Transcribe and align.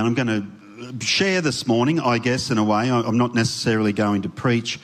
And 0.00 0.08
I'm 0.08 0.14
going 0.14 0.98
to 0.98 1.04
share 1.04 1.42
this 1.42 1.66
morning, 1.66 2.00
I 2.00 2.16
guess, 2.16 2.50
in 2.50 2.56
a 2.56 2.64
way. 2.64 2.90
I'm 2.90 3.18
not 3.18 3.34
necessarily 3.34 3.92
going 3.92 4.22
to 4.22 4.30
preach. 4.30 4.80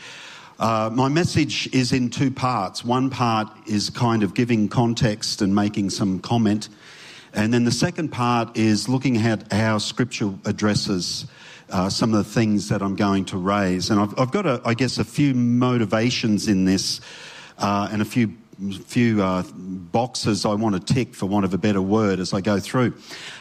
Uh, 0.59 0.91
my 0.93 1.09
message 1.09 1.75
is 1.75 1.91
in 1.93 2.11
two 2.11 2.31
parts. 2.31 2.85
One 2.85 3.09
part 3.09 3.49
is 3.67 3.89
kind 3.89 4.23
of 4.23 4.35
giving 4.35 4.69
context 4.69 5.41
and 5.41 5.55
making 5.55 5.89
some 5.89 6.19
comment. 6.19 6.69
And 7.33 7.51
then 7.51 7.65
the 7.65 7.73
second 7.73 8.11
part 8.11 8.59
is 8.59 8.91
looking 8.91 9.17
at 9.17 9.51
how 9.51 9.79
Scripture 9.79 10.35
addresses 10.45 11.25
uh, 11.71 11.89
some 11.89 12.13
of 12.13 12.23
the 12.23 12.31
things 12.31 12.69
that 12.69 12.83
I'm 12.83 12.95
going 12.95 13.25
to 13.27 13.39
raise. 13.39 13.89
And 13.89 13.99
I've, 13.99 14.21
I've 14.21 14.33
got, 14.33 14.45
a, 14.45 14.61
I 14.67 14.75
guess, 14.75 14.99
a 14.99 15.05
few 15.05 15.33
motivations 15.33 16.47
in 16.47 16.67
this 16.67 17.01
uh, 17.57 17.89
and 17.91 18.03
a 18.03 18.05
few 18.05 18.35
few 18.87 19.23
uh, 19.23 19.43
boxes 19.53 20.47
I 20.47 20.55
want 20.55 20.75
to 20.75 20.95
tick, 20.95 21.15
for 21.15 21.27
want 21.27 21.45
of 21.45 21.53
a 21.53 21.59
better 21.59 21.83
word, 21.83 22.21
as 22.21 22.33
I 22.33 22.41
go 22.41 22.59
through. 22.59 22.95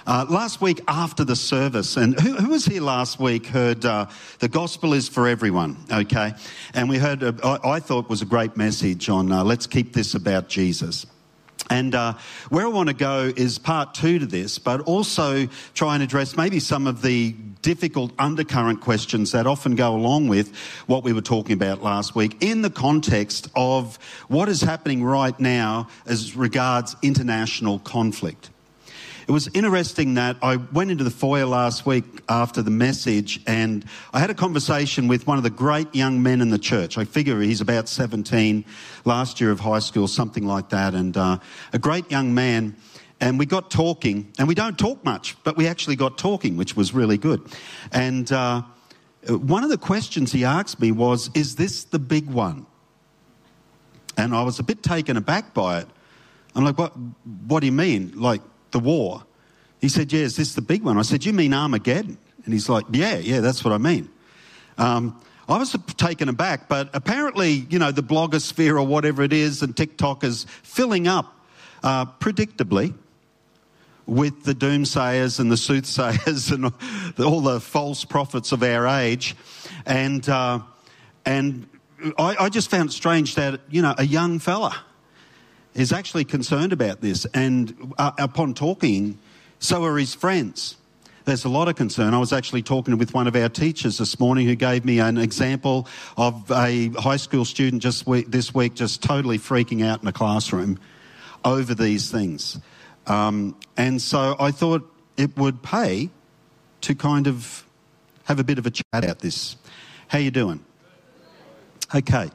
Uh, 0.06 0.26
last 0.30 0.62
week 0.62 0.82
after 0.88 1.24
the 1.24 1.36
service, 1.36 1.96
and 1.98 2.20
who, 2.20 2.34
who 2.34 2.50
was 2.50 2.66
here 2.66 2.82
last 2.82 3.20
week 3.20 3.48
heard 3.48 3.86
uh, 3.86 4.08
the 4.40 4.50
gospel 4.50 4.94
is 4.94 5.08
for 5.08 5.28
everyone, 5.28 5.78
okay? 5.92 6.34
And 6.74 6.90
we 6.90 6.98
heard, 6.98 7.24
I, 7.24 7.60
I 7.64 7.80
thought 7.80 8.10
was 8.10 8.22
a 8.22 8.26
great 8.26 8.58
message 8.58 9.10
on 9.10 9.32
uh, 9.32 9.44
let's 9.44 9.68
keep 9.68 9.94
this 9.94 10.16
about 10.16 10.50
Jesus. 10.50 11.06
And 11.70 11.96
uh, 11.96 12.14
where 12.50 12.66
I 12.66 12.70
want 12.70 12.90
to 12.90 12.96
go 12.96 13.32
is 13.36 13.58
part 13.58 13.94
two 13.96 14.20
to 14.20 14.26
this, 14.26 14.60
but 14.60 14.82
also 14.82 15.48
try 15.74 15.96
and 15.96 16.04
address 16.04 16.38
maybe 16.38 16.60
some 16.60 16.86
of 16.86 17.02
the 17.02 17.36
difficult 17.66 18.12
undercurrent 18.20 18.80
questions 18.80 19.32
that 19.32 19.48
often 19.48 19.74
go 19.74 19.96
along 19.96 20.28
with 20.28 20.56
what 20.86 21.04
we 21.04 21.12
were 21.12 21.20
talking 21.20 21.54
about 21.54 21.82
last 21.82 22.14
week 22.14 22.38
in 22.40 22.62
the 22.62 22.70
context 22.70 23.50
of 23.56 23.98
what 24.28 24.48
is 24.48 24.62
happening 24.62 25.04
right 25.04 25.40
now 25.40 25.88
as 26.06 26.36
regards 26.36 26.96
international 27.02 27.80
conflict. 27.80 28.52
It 29.28 29.32
was 29.32 29.50
interesting 29.56 30.14
that 30.14 30.38
I 30.44 30.58
went 30.58 30.92
into 30.92 31.04
the 31.04 31.10
foyer 31.10 31.48
last 31.48 31.88
week 31.88 32.04
after 32.30 32.62
the 32.62 32.70
message 32.70 33.42
and 33.48 33.84
I 34.14 34.20
had 34.20 34.30
a 34.30 34.36
conversation 34.36 35.08
with 35.08 35.26
one 35.26 35.40
of 35.40 35.44
the 35.44 35.50
great 35.50 35.96
young 35.96 36.22
men 36.22 36.42
in 36.42 36.52
the 36.52 36.60
church. 36.60 37.00
I 37.00 37.06
figure 37.06 37.42
he's 37.42 37.62
about 37.62 37.90
17, 37.90 38.64
last 39.06 39.42
year 39.42 39.50
of 39.50 39.60
high 39.60 39.80
school, 39.80 40.08
something 40.08 40.46
like 40.46 40.70
that, 40.70 40.94
and 40.94 41.18
uh, 41.18 41.40
a 41.74 41.80
great 41.80 42.12
young 42.12 42.36
man. 42.36 42.76
And 43.22 43.40
we 43.40 43.46
got 43.46 43.72
talking, 43.72 44.32
and 44.38 44.48
we 44.48 44.56
don't 44.56 44.78
talk 44.78 45.04
much, 45.06 45.42
but 45.44 45.56
we 45.56 45.68
actually 45.68 45.96
got 45.96 46.18
talking, 46.18 46.58
which 46.58 46.76
was 46.76 46.94
really 46.94 47.18
good. 47.18 47.42
And 47.92 48.30
uh, 48.32 48.64
one 49.28 49.64
of 49.64 49.70
the 49.70 49.78
questions 49.78 50.32
he 50.32 50.44
asked 50.44 50.80
me 50.80 50.92
was, 50.92 51.30
Is 51.34 51.56
this 51.56 51.86
the 51.86 52.00
big 52.00 52.30
one? 52.30 52.66
And 54.18 54.36
I 54.36 54.44
was 54.44 54.60
a 54.60 54.64
bit 54.64 54.84
taken 54.84 55.18
aback 55.18 55.54
by 55.54 55.80
it. 55.80 55.88
I'm 56.56 56.64
like, 56.66 56.78
What, 56.78 56.94
what 57.48 57.62
do 57.62 57.68
you 57.68 57.72
mean? 57.72 58.12
Like, 58.16 58.42
the 58.72 58.80
war. 58.80 59.24
He 59.80 59.88
said, 59.88 60.12
Yeah, 60.12 60.22
is 60.22 60.36
this 60.36 60.54
the 60.54 60.62
big 60.62 60.84
one? 60.84 60.98
I 60.98 61.02
said, 61.02 61.26
You 61.26 61.32
mean 61.32 61.54
Armageddon? 61.54 62.18
And 62.44 62.54
he's 62.54 62.68
like, 62.68 62.86
Yeah, 62.92 63.18
yeah, 63.18 63.40
that's 63.40 63.64
what 63.64 63.74
I 63.74 63.78
mean. 63.78 64.10
Um, 64.78 65.22
I 65.48 65.58
was 65.58 65.76
taken 65.96 66.28
aback, 66.28 66.68
but 66.68 66.90
apparently, 66.94 67.66
you 67.70 67.80
know, 67.80 67.92
the 67.92 68.04
blogosphere 68.04 68.72
or 68.72 68.84
whatever 68.84 69.22
it 69.22 69.32
is 69.32 69.62
and 69.62 69.78
TikTok 69.78 70.24
is 70.24 70.46
filling 70.64 71.08
up 71.08 71.40
uh, 71.84 72.06
predictably 72.06 72.94
with 74.08 74.44
the 74.44 74.54
doomsayers 74.54 75.40
and 75.40 75.52
the 75.52 75.58
soothsayers 75.58 76.52
and 76.52 76.72
all 77.20 77.42
the 77.42 77.60
false 77.60 78.06
prophets 78.06 78.52
of 78.52 78.64
our 78.64 78.88
age. 78.88 79.36
And, 79.86 80.28
uh, 80.28 80.60
and 81.26 81.68
I, 82.18 82.36
I 82.40 82.50
just 82.50 82.70
found 82.70 82.90
it 82.90 82.94
strange 82.94 83.36
that, 83.36 83.62
you 83.70 83.82
know, 83.82 83.96
a 83.98 84.06
young 84.06 84.40
fella 84.40 84.76
is 85.74 85.92
actually 85.92 86.26
concerned 86.26 86.74
about 86.74 87.02
this. 87.02 87.26
And 87.34 87.94
uh, 87.98 88.12
upon 88.18 88.54
talking, 88.54 89.20
so 89.60 89.84
are 89.84 89.98
his 89.98 90.14
friends. 90.14 90.78
There's 91.26 91.44
a 91.44 91.50
lot 91.50 91.68
of 91.68 91.76
concern. 91.76 92.14
I 92.14 92.20
was 92.20 92.32
actually 92.32 92.62
talking 92.62 92.96
with 93.00 93.16
one 93.16 93.26
of 93.26 93.36
our 93.36 93.50
teachers 93.50 93.98
this 93.98 94.20
morning 94.20 94.46
who 94.46 94.54
gave 94.54 94.86
me 94.86 95.00
an 95.00 95.18
example 95.18 95.88
of 96.18 96.52
a 96.52 96.90
high 96.90 97.18
school 97.18 97.46
student 97.46 97.82
just 97.82 98.06
week, 98.06 98.30
this 98.30 98.54
week 98.54 98.76
just 98.76 99.02
totally 99.02 99.40
freaking 99.40 99.84
out 99.84 100.04
in 100.04 100.08
a 100.08 100.14
classroom 100.14 100.80
over 101.44 101.74
these 101.74 102.12
things. 102.12 102.60
Um, 103.08 103.56
and 103.78 104.02
so 104.02 104.36
I 104.40 104.52
thought 104.52 104.90
it 105.18 105.36
would 105.38 105.62
pay 105.62 106.10
to 106.82 106.96
kind 106.96 107.28
of 107.28 107.66
have 108.26 108.40
a 108.40 108.44
bit 108.44 108.58
of 108.58 108.66
a 108.66 108.72
chat 108.72 108.86
about 108.94 109.20
this. 109.20 109.56
How 110.08 110.20
you 110.20 110.32
doing? 110.32 110.64
Okay. 111.94 112.30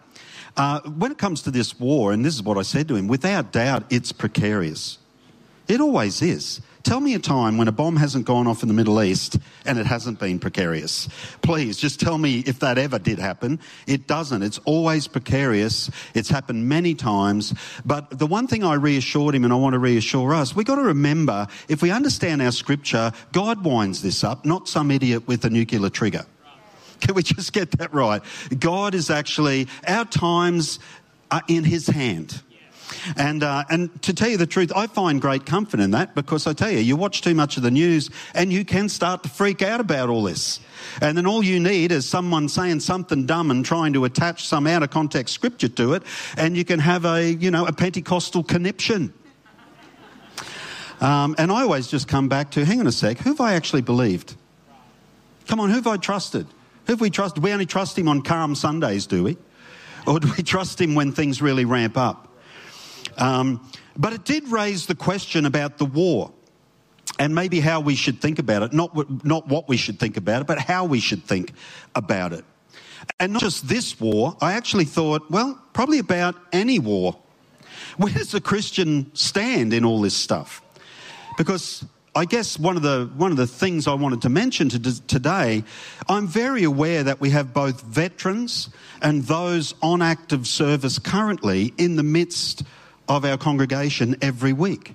Uh, 0.56 0.80
when 0.80 1.12
it 1.12 1.18
comes 1.18 1.42
to 1.42 1.50
this 1.50 1.78
war, 1.78 2.12
and 2.12 2.24
this 2.24 2.34
is 2.34 2.42
what 2.42 2.58
I 2.58 2.62
said 2.62 2.88
to 2.88 2.96
him, 2.96 3.08
without 3.08 3.52
doubt, 3.52 3.84
it's 3.90 4.12
precarious. 4.12 4.98
It 5.70 5.80
always 5.80 6.20
is. 6.20 6.60
Tell 6.82 6.98
me 6.98 7.14
a 7.14 7.20
time 7.20 7.56
when 7.56 7.68
a 7.68 7.72
bomb 7.72 7.94
hasn't 7.94 8.24
gone 8.24 8.48
off 8.48 8.62
in 8.62 8.68
the 8.68 8.74
Middle 8.74 9.00
East 9.00 9.38
and 9.64 9.78
it 9.78 9.86
hasn't 9.86 10.18
been 10.18 10.40
precarious. 10.40 11.08
Please, 11.42 11.76
just 11.76 12.00
tell 12.00 12.18
me 12.18 12.40
if 12.40 12.58
that 12.58 12.76
ever 12.76 12.98
did 12.98 13.20
happen. 13.20 13.60
It 13.86 14.08
doesn't. 14.08 14.42
It's 14.42 14.58
always 14.64 15.06
precarious. 15.06 15.88
It's 16.12 16.28
happened 16.28 16.68
many 16.68 16.96
times. 16.96 17.54
But 17.84 18.18
the 18.18 18.26
one 18.26 18.48
thing 18.48 18.64
I 18.64 18.74
reassured 18.74 19.36
him, 19.36 19.44
and 19.44 19.52
I 19.52 19.56
want 19.56 19.74
to 19.74 19.78
reassure 19.78 20.34
us, 20.34 20.56
we've 20.56 20.66
got 20.66 20.74
to 20.74 20.82
remember 20.82 21.46
if 21.68 21.82
we 21.82 21.92
understand 21.92 22.42
our 22.42 22.50
scripture, 22.50 23.12
God 23.30 23.64
winds 23.64 24.02
this 24.02 24.24
up, 24.24 24.44
not 24.44 24.68
some 24.68 24.90
idiot 24.90 25.28
with 25.28 25.44
a 25.44 25.50
nuclear 25.50 25.88
trigger. 25.88 26.26
Can 27.00 27.14
we 27.14 27.22
just 27.22 27.52
get 27.52 27.70
that 27.78 27.94
right? 27.94 28.22
God 28.58 28.96
is 28.96 29.08
actually, 29.08 29.68
our 29.86 30.04
times 30.04 30.80
are 31.30 31.42
in 31.46 31.62
his 31.62 31.86
hand. 31.86 32.42
And, 33.16 33.42
uh, 33.42 33.64
and 33.70 34.02
to 34.02 34.12
tell 34.12 34.28
you 34.28 34.36
the 34.36 34.46
truth, 34.46 34.72
I 34.74 34.86
find 34.86 35.20
great 35.20 35.46
comfort 35.46 35.80
in 35.80 35.92
that 35.92 36.14
because 36.14 36.46
I 36.46 36.52
tell 36.52 36.70
you, 36.70 36.78
you 36.78 36.96
watch 36.96 37.22
too 37.22 37.34
much 37.34 37.56
of 37.56 37.62
the 37.62 37.70
news 37.70 38.10
and 38.34 38.52
you 38.52 38.64
can 38.64 38.88
start 38.88 39.22
to 39.22 39.28
freak 39.28 39.62
out 39.62 39.80
about 39.80 40.08
all 40.08 40.22
this. 40.22 40.60
And 41.00 41.16
then 41.16 41.26
all 41.26 41.42
you 41.42 41.60
need 41.60 41.92
is 41.92 42.08
someone 42.08 42.48
saying 42.48 42.80
something 42.80 43.26
dumb 43.26 43.50
and 43.50 43.64
trying 43.64 43.92
to 43.92 44.04
attach 44.04 44.48
some 44.48 44.66
out 44.66 44.82
of 44.82 44.90
context 44.90 45.34
scripture 45.34 45.68
to 45.68 45.94
it, 45.94 46.02
and 46.36 46.56
you 46.56 46.64
can 46.64 46.80
have 46.80 47.04
a, 47.04 47.32
you 47.32 47.50
know, 47.50 47.66
a 47.66 47.72
Pentecostal 47.72 48.42
conniption. 48.42 49.12
Um, 51.00 51.34
and 51.38 51.50
I 51.50 51.62
always 51.62 51.86
just 51.86 52.08
come 52.08 52.28
back 52.28 52.50
to, 52.52 52.64
hang 52.64 52.80
on 52.80 52.86
a 52.86 52.92
sec, 52.92 53.18
who 53.18 53.30
have 53.30 53.40
I 53.40 53.54
actually 53.54 53.82
believed? 53.82 54.34
Come 55.46 55.60
on, 55.60 55.70
who 55.70 55.76
have 55.76 55.86
I 55.86 55.96
trusted? 55.96 56.46
Who 56.86 56.92
have 56.92 57.00
we 57.00 57.10
trusted? 57.10 57.42
We 57.42 57.52
only 57.52 57.66
trust 57.66 57.98
him 57.98 58.08
on 58.08 58.22
calm 58.22 58.54
Sundays, 58.54 59.06
do 59.06 59.24
we? 59.24 59.36
Or 60.06 60.20
do 60.20 60.30
we 60.36 60.42
trust 60.42 60.80
him 60.80 60.94
when 60.94 61.12
things 61.12 61.40
really 61.40 61.64
ramp 61.64 61.96
up? 61.96 62.29
Um, 63.20 63.64
but 63.96 64.12
it 64.12 64.24
did 64.24 64.48
raise 64.48 64.86
the 64.86 64.94
question 64.94 65.46
about 65.46 65.78
the 65.78 65.84
war 65.84 66.32
and 67.18 67.34
maybe 67.34 67.60
how 67.60 67.80
we 67.80 67.94
should 67.94 68.20
think 68.20 68.38
about 68.38 68.62
it. 68.62 68.72
Not, 68.72 69.24
not 69.24 69.46
what 69.46 69.68
we 69.68 69.76
should 69.76 69.98
think 69.98 70.16
about 70.16 70.40
it, 70.42 70.46
but 70.46 70.58
how 70.58 70.86
we 70.86 71.00
should 71.00 71.24
think 71.24 71.52
about 71.94 72.32
it. 72.32 72.44
And 73.18 73.34
not 73.34 73.42
just 73.42 73.68
this 73.68 74.00
war, 74.00 74.36
I 74.40 74.54
actually 74.54 74.86
thought, 74.86 75.30
well, 75.30 75.62
probably 75.72 75.98
about 75.98 76.34
any 76.52 76.78
war. 76.78 77.16
Where 77.96 78.12
does 78.12 78.32
a 78.34 78.40
Christian 78.40 79.10
stand 79.14 79.74
in 79.74 79.84
all 79.84 80.00
this 80.00 80.14
stuff? 80.14 80.62
Because 81.36 81.84
I 82.14 82.24
guess 82.24 82.58
one 82.58 82.76
of 82.76 82.82
the 82.82 83.10
one 83.16 83.30
of 83.30 83.36
the 83.36 83.46
things 83.46 83.86
I 83.86 83.94
wanted 83.94 84.22
to 84.22 84.28
mention 84.28 84.68
to 84.70 85.06
today, 85.06 85.64
I'm 86.08 86.26
very 86.26 86.64
aware 86.64 87.04
that 87.04 87.20
we 87.20 87.30
have 87.30 87.54
both 87.54 87.82
veterans 87.82 88.68
and 89.00 89.22
those 89.24 89.74
on 89.80 90.02
active 90.02 90.46
service 90.46 90.98
currently 90.98 91.72
in 91.78 91.96
the 91.96 92.02
midst 92.02 92.64
of 93.10 93.24
our 93.24 93.36
congregation 93.36 94.16
every 94.22 94.52
week. 94.52 94.94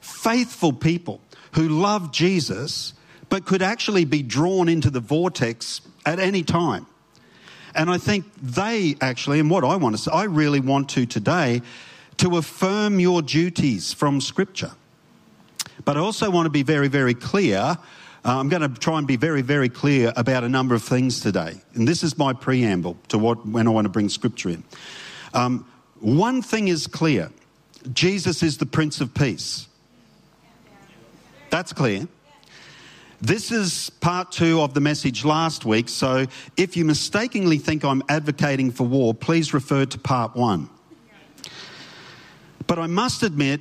Faithful 0.00 0.72
people 0.72 1.20
who 1.54 1.68
love 1.68 2.12
Jesus 2.12 2.94
but 3.28 3.44
could 3.44 3.62
actually 3.62 4.04
be 4.04 4.22
drawn 4.22 4.68
into 4.68 4.90
the 4.90 5.00
vortex 5.00 5.80
at 6.06 6.20
any 6.20 6.44
time. 6.44 6.86
And 7.74 7.90
I 7.90 7.98
think 7.98 8.26
they 8.40 8.94
actually, 9.00 9.40
and 9.40 9.50
what 9.50 9.64
I 9.64 9.74
want 9.74 9.96
to 9.96 10.02
say, 10.02 10.12
I 10.12 10.24
really 10.24 10.60
want 10.60 10.90
to 10.90 11.04
today, 11.04 11.62
to 12.18 12.36
affirm 12.36 13.00
your 13.00 13.22
duties 13.22 13.92
from 13.92 14.20
Scripture. 14.20 14.70
But 15.84 15.96
I 15.96 16.00
also 16.00 16.30
want 16.30 16.46
to 16.46 16.50
be 16.50 16.62
very, 16.62 16.88
very 16.88 17.14
clear. 17.14 17.58
Uh, 17.58 17.76
I'm 18.24 18.50
going 18.50 18.62
to 18.62 18.68
try 18.78 18.98
and 18.98 19.06
be 19.06 19.16
very, 19.16 19.42
very 19.42 19.68
clear 19.68 20.12
about 20.14 20.44
a 20.44 20.48
number 20.48 20.76
of 20.76 20.84
things 20.84 21.20
today. 21.20 21.60
And 21.74 21.88
this 21.88 22.04
is 22.04 22.16
my 22.16 22.34
preamble 22.34 22.98
to 23.08 23.18
what, 23.18 23.44
when 23.44 23.66
I 23.66 23.70
want 23.70 23.86
to 23.86 23.88
bring 23.88 24.08
Scripture 24.10 24.50
in. 24.50 24.62
Um, 25.34 25.66
one 26.02 26.42
thing 26.42 26.68
is 26.68 26.86
clear 26.86 27.30
Jesus 27.92 28.42
is 28.42 28.58
the 28.58 28.66
Prince 28.66 29.00
of 29.00 29.14
Peace. 29.14 29.68
That's 31.50 31.72
clear. 31.72 32.06
This 33.20 33.52
is 33.52 33.90
part 34.00 34.32
two 34.32 34.60
of 34.60 34.74
the 34.74 34.80
message 34.80 35.24
last 35.24 35.64
week, 35.64 35.88
so 35.88 36.26
if 36.56 36.76
you 36.76 36.84
mistakenly 36.84 37.58
think 37.58 37.84
I'm 37.84 38.02
advocating 38.08 38.72
for 38.72 38.84
war, 38.84 39.14
please 39.14 39.54
refer 39.54 39.84
to 39.84 39.98
part 39.98 40.34
one. 40.34 40.68
But 42.66 42.80
I 42.80 42.88
must 42.88 43.22
admit, 43.22 43.60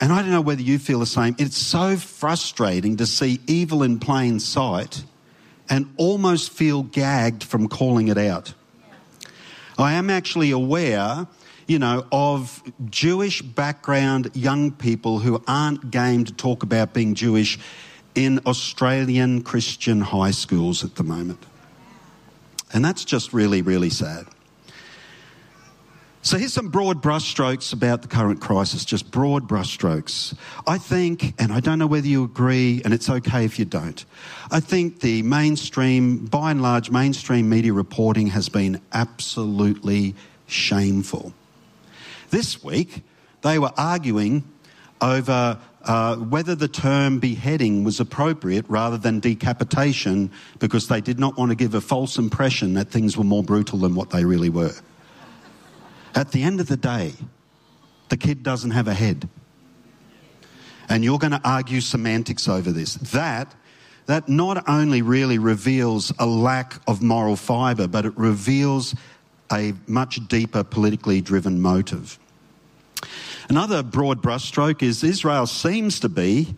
and 0.00 0.12
I 0.12 0.22
don't 0.22 0.30
know 0.30 0.40
whether 0.40 0.62
you 0.62 0.78
feel 0.78 1.00
the 1.00 1.06
same, 1.06 1.36
it's 1.38 1.58
so 1.58 1.96
frustrating 1.96 2.96
to 2.98 3.06
see 3.06 3.40
evil 3.46 3.82
in 3.82 3.98
plain 3.98 4.40
sight 4.40 5.04
and 5.68 5.92
almost 5.98 6.50
feel 6.50 6.82
gagged 6.82 7.44
from 7.44 7.68
calling 7.68 8.08
it 8.08 8.16
out. 8.16 8.54
I 9.76 9.92
am 9.92 10.08
actually 10.08 10.50
aware 10.52 11.26
you 11.70 11.78
know, 11.78 12.04
of 12.10 12.64
Jewish 12.86 13.42
background 13.42 14.32
young 14.34 14.72
people 14.72 15.20
who 15.20 15.40
aren't 15.46 15.92
game 15.92 16.24
to 16.24 16.32
talk 16.32 16.64
about 16.64 16.92
being 16.92 17.14
Jewish 17.14 17.60
in 18.16 18.40
Australian 18.44 19.42
Christian 19.42 20.00
high 20.00 20.32
schools 20.32 20.82
at 20.82 20.96
the 20.96 21.04
moment. 21.04 21.46
And 22.72 22.84
that's 22.84 23.04
just 23.04 23.32
really, 23.32 23.62
really 23.62 23.88
sad. 23.88 24.26
So 26.22 26.38
here's 26.38 26.52
some 26.52 26.70
broad 26.70 27.04
brushstrokes 27.04 27.72
about 27.72 28.02
the 28.02 28.08
current 28.08 28.40
crisis, 28.40 28.84
just 28.84 29.12
broad 29.12 29.48
brushstrokes. 29.48 30.36
I 30.66 30.76
think, 30.76 31.40
and 31.40 31.52
I 31.52 31.60
don't 31.60 31.78
know 31.78 31.86
whether 31.86 32.08
you 32.08 32.24
agree, 32.24 32.82
and 32.84 32.92
it's 32.92 33.08
okay 33.08 33.44
if 33.44 33.60
you 33.60 33.64
don't, 33.64 34.04
I 34.50 34.58
think 34.58 35.02
the 35.02 35.22
mainstream, 35.22 36.26
by 36.26 36.50
and 36.50 36.62
large, 36.62 36.90
mainstream 36.90 37.48
media 37.48 37.72
reporting 37.72 38.26
has 38.26 38.48
been 38.48 38.80
absolutely 38.92 40.16
shameful. 40.48 41.32
This 42.30 42.62
week, 42.62 43.02
they 43.42 43.58
were 43.58 43.72
arguing 43.76 44.44
over 45.00 45.58
uh, 45.82 46.16
whether 46.16 46.54
the 46.54 46.68
term 46.68 47.18
beheading 47.18 47.84
was 47.84 48.00
appropriate 48.00 48.64
rather 48.68 48.98
than 48.98 49.18
decapitation 49.18 50.30
because 50.58 50.88
they 50.88 51.00
did 51.00 51.18
not 51.18 51.36
want 51.36 51.50
to 51.50 51.54
give 51.54 51.74
a 51.74 51.80
false 51.80 52.18
impression 52.18 52.74
that 52.74 52.88
things 52.88 53.16
were 53.16 53.24
more 53.24 53.42
brutal 53.42 53.78
than 53.78 53.94
what 53.94 54.10
they 54.10 54.24
really 54.24 54.50
were. 54.50 54.74
At 56.14 56.32
the 56.32 56.42
end 56.42 56.60
of 56.60 56.66
the 56.66 56.76
day, 56.76 57.14
the 58.08 58.16
kid 58.16 58.42
doesn't 58.42 58.72
have 58.72 58.88
a 58.88 58.94
head. 58.94 59.28
And 60.88 61.04
you're 61.04 61.18
going 61.18 61.32
to 61.32 61.40
argue 61.44 61.80
semantics 61.80 62.48
over 62.48 62.72
this. 62.72 62.94
That, 62.94 63.54
that 64.06 64.28
not 64.28 64.68
only 64.68 65.02
really 65.02 65.38
reveals 65.38 66.12
a 66.18 66.26
lack 66.26 66.80
of 66.88 67.00
moral 67.00 67.36
fibre, 67.36 67.86
but 67.86 68.04
it 68.04 68.16
reveals 68.18 68.94
a 69.52 69.74
much 69.86 70.26
deeper 70.28 70.62
politically 70.62 71.20
driven 71.20 71.60
motive. 71.60 72.18
Another 73.48 73.82
broad 73.82 74.22
brushstroke 74.22 74.82
is 74.82 75.02
Israel 75.02 75.46
seems 75.46 76.00
to 76.00 76.08
be, 76.08 76.54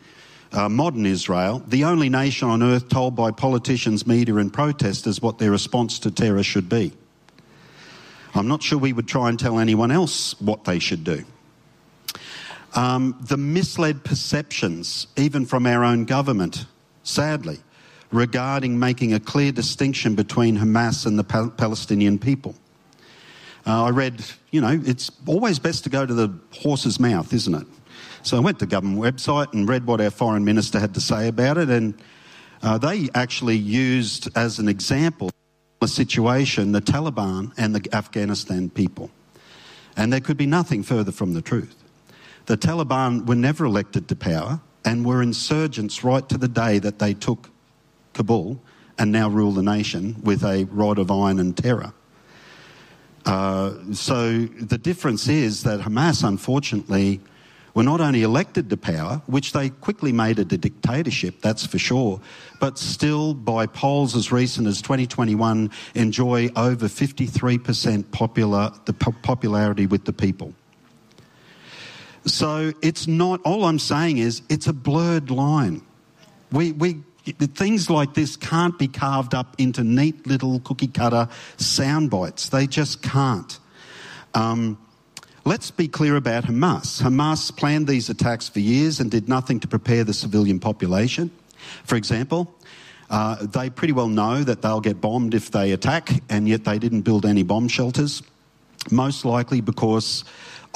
uh, 0.53 0.69
modern 0.69 1.07
Israel, 1.07 1.63
the 1.67 1.85
only 1.85 2.11
nation 2.11 2.49
on 2.49 2.63
earth 2.63 2.89
told 2.89 3.17
by 3.17 3.31
politicians, 3.31 4.07
media, 4.07 4.37
and 4.37 4.53
protesters 4.53 5.23
what 5.23 5.39
their 5.39 5.51
response 5.51 5.99
to 6.01 6.11
terror 6.11 6.43
should 6.43 6.69
be. 6.69 6.93
I'm 8.35 8.49
not 8.49 8.63
sure 8.63 8.79
we 8.79 8.93
would 8.93 9.09
try 9.09 9.29
and 9.29 9.39
tell 9.39 9.59
anyone 9.59 9.91
else 9.91 10.39
what 10.41 10.65
they 10.65 10.79
should 10.79 11.05
do. 11.05 11.25
Um, 12.75 13.17
the 13.21 13.37
misled 13.37 14.05
perceptions, 14.05 15.07
even 15.17 15.45
from 15.45 15.67
our 15.67 15.85
own 15.85 16.05
government, 16.07 16.65
sadly, 17.03 17.59
regarding 18.11 18.79
making 18.79 19.13
a 19.13 19.21
clear 19.21 19.53
distinction 19.53 20.15
between 20.15 20.57
Hamas 20.57 21.05
and 21.07 21.19
the 21.19 21.25
Pal- 21.25 21.51
Palestinian 21.51 22.19
people. 22.19 22.55
Uh, 23.67 23.85
I 23.85 23.91
read, 23.91 24.25
you 24.51 24.61
know, 24.61 24.81
it's 24.85 25.11
always 25.27 25.59
best 25.59 25.85
to 25.85 25.91
go 25.91 26.05
to 26.05 26.15
the 26.15 26.37
horse's 26.53 26.99
mouth, 26.99 27.33
isn't 27.33 27.55
it? 27.55 27.67
So 28.23 28.37
I 28.37 28.41
went 28.41 28.59
to 28.59 28.67
the 28.67 28.71
government 28.71 29.01
website 29.01 29.53
and 29.53 29.69
read 29.69 29.87
what 29.87 30.01
our 30.01 30.11
foreign 30.11 30.45
minister 30.45 30.79
had 30.81 30.95
to 30.95 31.01
say 31.01 31.29
about 31.29 31.59
it, 31.59 31.69
and 31.71 31.95
uh, 32.63 32.79
they 32.79 33.09
actually 33.15 33.57
used 33.57 34.29
as 34.37 34.59
an 34.59 34.69
example 34.69 35.31
the 35.81 35.89
situation 35.89 36.73
the 36.73 36.81
Taliban 36.81 37.53
and 37.57 37.75
the 37.75 37.95
Afghanistan 37.95 38.71
people. 38.71 39.11
And 39.97 40.13
there 40.13 40.21
could 40.21 40.37
be 40.37 40.47
nothing 40.47 40.83
further 40.83 41.13
from 41.13 41.35
the 41.35 41.43
truth. 41.43 41.75
The 42.47 42.57
Taliban 42.57 43.27
were 43.27 43.35
never 43.35 43.65
elected 43.65 44.09
to 44.09 44.17
power 44.17 44.61
and 44.85 45.05
were 45.05 45.23
insurgents 45.23 46.03
right 46.03 46.29
to 46.29 46.39
the 46.39 46.49
day 46.49 46.79
that 46.79 46.99
they 46.99 47.15
took 47.15 47.51
Kabul 48.15 48.61
and 48.99 49.11
now 49.11 49.29
rule 49.29 49.53
the 49.53 49.63
nation 49.63 50.17
with 50.23 50.45
a 50.45 50.65
rod 50.71 50.99
of 50.99 51.11
iron 51.11 51.41
and 51.41 51.57
terror. 51.57 51.93
Uh, 53.25 53.75
so 53.93 54.47
the 54.47 54.79
difference 54.79 55.29
is 55.29 55.63
that 55.63 55.81
Hamas, 55.81 56.27
unfortunately, 56.27 57.21
were 57.75 57.83
not 57.83 58.01
only 58.01 58.23
elected 58.23 58.69
to 58.71 58.77
power, 58.77 59.23
which 59.27 59.53
they 59.53 59.71
quickly 59.71 60.13
made 60.13 60.39
it 60.39 60.53
a 60.53 60.59
dictatorship, 60.59 61.41
that's 61.41 61.65
for 61.65 61.79
sure, 61.79 62.21
but 62.61 62.79
still, 62.79 63.33
by 63.35 63.67
polls 63.67 64.15
as 64.15 64.31
recent 64.31 64.67
as 64.67 64.83
2021, 64.83 65.71
enjoy 65.95 66.51
over 66.57 66.87
53% 66.87 68.11
popular, 68.11 68.73
the 68.85 68.93
popularity 68.93 69.87
with 69.87 70.05
the 70.05 70.13
people. 70.13 70.53
So 72.25 72.73
it's 72.83 73.07
not, 73.07 73.41
all 73.45 73.65
I'm 73.65 73.79
saying 73.79 74.19
is 74.19 74.43
it's 74.49 74.67
a 74.67 74.73
blurred 74.73 75.31
line. 75.31 75.83
We, 76.53 76.73
we, 76.73 77.03
things 77.25 77.89
like 77.89 78.15
this 78.15 78.37
can't 78.37 78.79
be 78.79 78.89
carved 78.89 79.35
up 79.35 79.55
into 79.59 79.85
neat 79.85 80.27
little 80.27 80.61
cookie 80.61 80.89
cutter 80.89 81.29
sound 81.57 82.11
bites. 82.11 82.49
They 82.49 82.67
just 82.67 83.03
can't. 83.03 83.59
Um, 84.35 84.79
Let's 85.45 85.73
be 85.73 85.89
clear 85.89 86.15
about 86.15 86.45
Hamas. 86.45 87.03
Hamas 87.03 87.55
planned 87.57 87.89
these 87.89 88.09
attacks 88.09 88.49
for 88.49 88.61
years 88.61 89.01
and 89.01 89.11
did 89.11 89.29
nothing 89.29 89.59
to 89.61 89.67
prepare 89.67 90.05
the 90.05 90.15
civilian 90.15 90.61
population. 90.61 91.33
For 91.83 91.97
example, 91.97 92.55
uh, 93.11 93.45
they 93.47 93.69
pretty 93.69 93.93
well 93.93 94.07
know 94.07 94.45
that 94.45 94.63
they'll 94.63 94.81
get 94.81 95.01
bombed 95.01 95.35
if 95.35 95.51
they 95.51 95.73
attack, 95.73 96.23
and 96.31 96.49
yet 96.49 96.65
they 96.65 96.79
didn't 96.79 97.01
build 97.01 97.27
any 97.27 97.43
bomb 97.43 97.67
shelters, 97.67 98.23
most 98.93 99.25
likely 99.25 99.61
because 99.61 100.25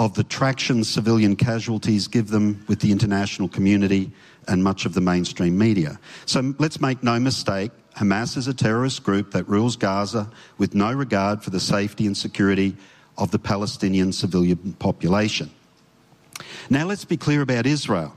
of 0.01 0.15
the 0.15 0.25
traction 0.25 0.83
civilian 0.83 1.37
casualties 1.37 2.09
give 2.09 2.29
them 2.29 2.65
with 2.67 2.81
the 2.81 2.91
international 2.91 3.49
community 3.49 4.11
and 4.49 4.63
much 4.63 4.87
of 4.87 4.95
the 4.95 5.01
mainstream 5.01 5.57
media. 5.59 5.99
So 6.25 6.55
let's 6.59 6.81
make 6.81 7.03
no 7.03 7.19
mistake, 7.19 7.73
Hamas 7.97 8.37
is 8.37 8.47
a 8.47 8.55
terrorist 8.55 9.03
group 9.03 9.31
that 9.31 9.49
rules 9.49 9.77
Gaza 9.77 10.31
with 10.59 10.75
no 10.75 10.93
regard 10.93 11.43
for 11.43 11.51
the 11.51 11.61
safety 11.61 12.07
and 12.07 12.17
security 12.17 12.77
of 13.17 13.31
the 13.31 13.39
Palestinian 13.39 14.13
civilian 14.13 14.75
population. 14.75 15.51
Now, 16.69 16.85
let's 16.85 17.07
be 17.07 17.17
clear 17.17 17.41
about 17.41 17.67
Israel. 17.67 18.15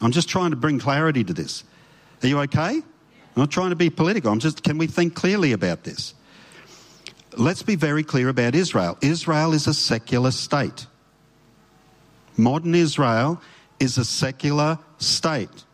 I'm 0.00 0.10
just 0.10 0.28
trying 0.28 0.50
to 0.50 0.56
bring 0.56 0.80
clarity 0.80 1.22
to 1.22 1.32
this. 1.32 1.62
Are 2.22 2.26
you 2.26 2.40
okay? 2.40 2.78
I'm 2.78 2.84
not 3.36 3.50
trying 3.50 3.70
to 3.70 3.76
be 3.76 3.90
political. 3.90 4.32
I'm 4.32 4.40
just, 4.40 4.64
can 4.64 4.76
we 4.76 4.88
think 4.88 5.14
clearly 5.14 5.52
about 5.52 5.84
this? 5.84 6.14
Let's 7.36 7.62
be 7.62 7.76
very 7.76 8.02
clear 8.02 8.28
about 8.28 8.56
Israel. 8.56 8.98
Israel 9.02 9.52
is 9.52 9.68
a 9.68 9.74
secular 9.74 10.32
state. 10.32 10.86
Modern 12.36 12.74
Israel 12.74 13.40
is 13.80 13.98
a 13.98 14.04
secular 14.04 14.78
state, 14.98 15.64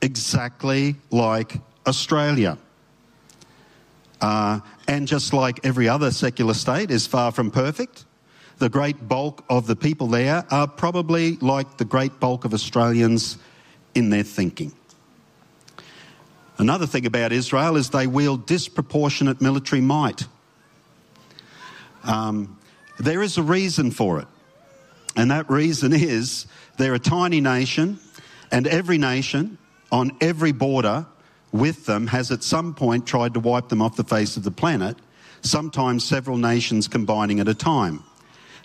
exactly 0.00 0.96
like 1.10 1.56
Australia. 1.86 2.56
Uh, 4.20 4.60
and 4.86 5.08
just 5.08 5.32
like 5.32 5.60
every 5.64 5.88
other 5.88 6.12
secular 6.12 6.54
state 6.54 6.90
is 6.92 7.06
far 7.06 7.32
from 7.32 7.50
perfect, 7.50 8.04
the 8.58 8.68
great 8.68 9.08
bulk 9.08 9.44
of 9.50 9.66
the 9.66 9.74
people 9.74 10.06
there 10.06 10.46
are 10.50 10.68
probably 10.68 11.36
like 11.38 11.78
the 11.78 11.84
great 11.84 12.20
bulk 12.20 12.44
of 12.44 12.54
Australians 12.54 13.36
in 13.96 14.10
their 14.10 14.22
thinking. 14.22 14.72
Another 16.58 16.86
thing 16.86 17.06
about 17.06 17.32
Israel 17.32 17.76
is 17.76 17.90
they 17.90 18.06
wield 18.06 18.46
disproportionate 18.46 19.40
military 19.40 19.80
might. 19.80 20.26
Um, 22.04 22.56
there 23.00 23.22
is 23.22 23.36
a 23.36 23.42
reason 23.42 23.90
for 23.90 24.20
it, 24.20 24.28
and 25.16 25.32
that 25.32 25.50
reason 25.50 25.92
is 25.92 26.46
they're 26.76 26.94
a 26.94 26.98
tiny 26.98 27.40
nation, 27.40 27.98
and 28.50 28.66
every 28.66 28.98
nation 28.98 29.58
on 29.90 30.12
every 30.20 30.52
border 30.52 31.06
with 31.52 31.84
them 31.86 32.06
has 32.08 32.30
at 32.30 32.42
some 32.42 32.74
point 32.74 33.06
tried 33.06 33.34
to 33.34 33.40
wipe 33.40 33.68
them 33.68 33.82
off 33.82 33.96
the 33.96 34.04
face 34.04 34.36
of 34.36 34.42
the 34.42 34.50
planet, 34.50 34.96
sometimes 35.42 36.04
several 36.04 36.38
nations 36.38 36.88
combining 36.88 37.40
at 37.40 37.48
a 37.48 37.54
time. 37.54 38.02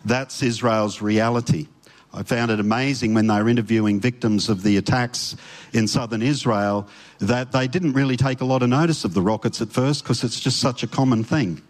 That's 0.05 0.41
Israel's 0.41 1.01
reality. 1.01 1.67
I 2.13 2.23
found 2.23 2.49
it 2.51 2.59
amazing 2.59 3.13
when 3.13 3.27
they 3.27 3.41
were 3.41 3.49
interviewing 3.49 3.99
victims 3.99 4.49
of 4.49 4.63
the 4.63 4.77
attacks 4.77 5.35
in 5.73 5.87
southern 5.87 6.21
Israel 6.21 6.87
that 7.19 7.51
they 7.51 7.67
didn't 7.67 7.93
really 7.93 8.15
take 8.15 8.41
a 8.41 8.45
lot 8.45 8.63
of 8.63 8.69
notice 8.69 9.03
of 9.03 9.13
the 9.13 9.21
rockets 9.21 9.61
at 9.61 9.71
first 9.71 10.03
because 10.03 10.23
it's 10.23 10.39
just 10.39 10.59
such 10.59 10.83
a 10.83 10.87
common 10.87 11.23
thing. 11.23 11.61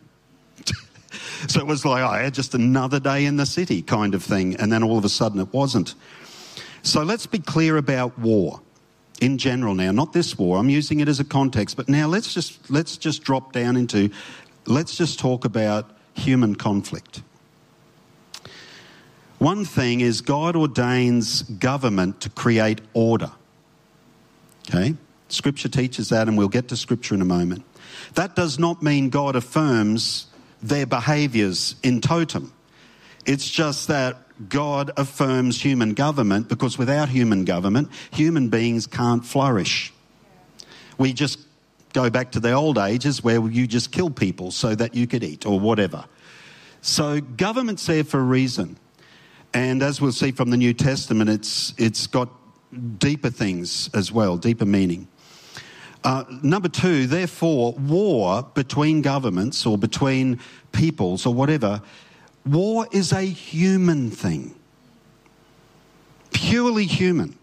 so 1.47 1.59
it 1.59 1.65
was 1.65 1.83
like, 1.83 2.03
I 2.03 2.19
oh, 2.19 2.23
had 2.25 2.33
just 2.33 2.53
another 2.53 2.99
day 2.99 3.25
in 3.25 3.37
the 3.37 3.45
city 3.45 3.81
kind 3.81 4.13
of 4.13 4.23
thing. 4.23 4.55
And 4.55 4.71
then 4.71 4.83
all 4.83 4.97
of 4.97 5.05
a 5.05 5.09
sudden 5.09 5.39
it 5.39 5.51
wasn't. 5.51 5.95
So 6.87 7.03
let's 7.03 7.25
be 7.25 7.39
clear 7.39 7.75
about 7.75 8.17
war 8.17 8.61
in 9.19 9.37
general 9.37 9.75
now, 9.75 9.91
not 9.91 10.13
this 10.13 10.37
war. 10.37 10.57
I'm 10.57 10.69
using 10.69 11.01
it 11.01 11.09
as 11.09 11.19
a 11.19 11.25
context, 11.25 11.75
but 11.75 11.89
now 11.89 12.07
let's 12.07 12.33
just 12.33 12.71
let's 12.71 12.95
just 12.95 13.23
drop 13.23 13.51
down 13.51 13.75
into 13.75 14.09
let's 14.67 14.95
just 14.95 15.19
talk 15.19 15.43
about 15.43 15.91
human 16.13 16.55
conflict. 16.55 17.23
One 19.37 19.65
thing 19.65 19.99
is 19.99 20.21
God 20.21 20.55
ordains 20.55 21.41
government 21.41 22.21
to 22.21 22.29
create 22.29 22.79
order. 22.93 23.31
Okay? 24.69 24.95
Scripture 25.27 25.67
teaches 25.67 26.07
that, 26.07 26.29
and 26.29 26.37
we'll 26.37 26.47
get 26.47 26.69
to 26.69 26.77
Scripture 26.77 27.15
in 27.15 27.21
a 27.21 27.25
moment. 27.25 27.65
That 28.13 28.33
does 28.33 28.57
not 28.57 28.81
mean 28.81 29.09
God 29.09 29.35
affirms 29.35 30.27
their 30.63 30.85
behaviours 30.85 31.75
in 31.83 31.99
totem. 31.99 32.53
It's 33.25 33.49
just 33.49 33.89
that 33.89 34.26
God 34.49 34.91
affirms 34.97 35.61
human 35.61 35.93
government 35.93 36.47
because 36.47 36.77
without 36.77 37.09
human 37.09 37.45
government, 37.45 37.89
human 38.11 38.49
beings 38.49 38.85
can't 38.85 39.25
flourish. 39.25 39.91
We 40.97 41.13
just 41.13 41.39
go 41.93 42.09
back 42.09 42.31
to 42.33 42.39
the 42.39 42.51
old 42.51 42.77
ages 42.77 43.23
where 43.23 43.41
you 43.49 43.67
just 43.67 43.91
kill 43.91 44.09
people 44.09 44.51
so 44.51 44.75
that 44.75 44.93
you 44.93 45.07
could 45.07 45.23
eat 45.23 45.45
or 45.45 45.59
whatever. 45.59 46.05
So 46.81 47.19
government's 47.19 47.85
there 47.85 48.03
for 48.03 48.19
a 48.19 48.23
reason. 48.23 48.77
And 49.53 49.81
as 49.81 49.99
we'll 49.99 50.11
see 50.11 50.31
from 50.31 50.49
the 50.49 50.57
New 50.57 50.73
Testament, 50.73 51.29
it's, 51.29 51.73
it's 51.77 52.05
got 52.05 52.29
deeper 52.99 53.29
things 53.29 53.89
as 53.93 54.11
well, 54.11 54.37
deeper 54.37 54.65
meaning. 54.65 55.07
Uh, 56.03 56.23
number 56.43 56.69
two, 56.69 57.07
therefore, 57.07 57.73
war 57.73 58.43
between 58.53 59.01
governments 59.01 59.65
or 59.65 59.77
between 59.77 60.39
peoples 60.71 61.25
or 61.25 61.33
whatever, 61.33 61.81
war 62.47 62.87
is 62.91 63.11
a 63.11 63.21
human 63.21 64.11
thing. 64.11 64.55
Purely 66.31 66.85
human. 66.85 67.37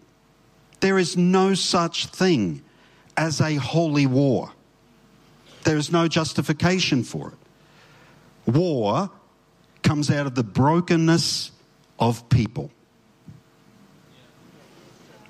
There 0.79 0.97
is 0.97 1.17
no 1.17 1.53
such 1.53 2.07
thing 2.07 2.61
as 3.17 3.41
a 3.41 3.55
holy 3.55 4.05
war. 4.05 4.51
There 5.63 5.77
is 5.77 5.91
no 5.91 6.07
justification 6.07 7.03
for 7.03 7.29
it. 7.29 8.51
War 8.51 9.09
comes 9.81 10.11
out 10.11 10.27
of 10.27 10.35
the 10.35 10.43
brokenness 10.43 11.51
of 11.99 12.27
people. 12.29 12.71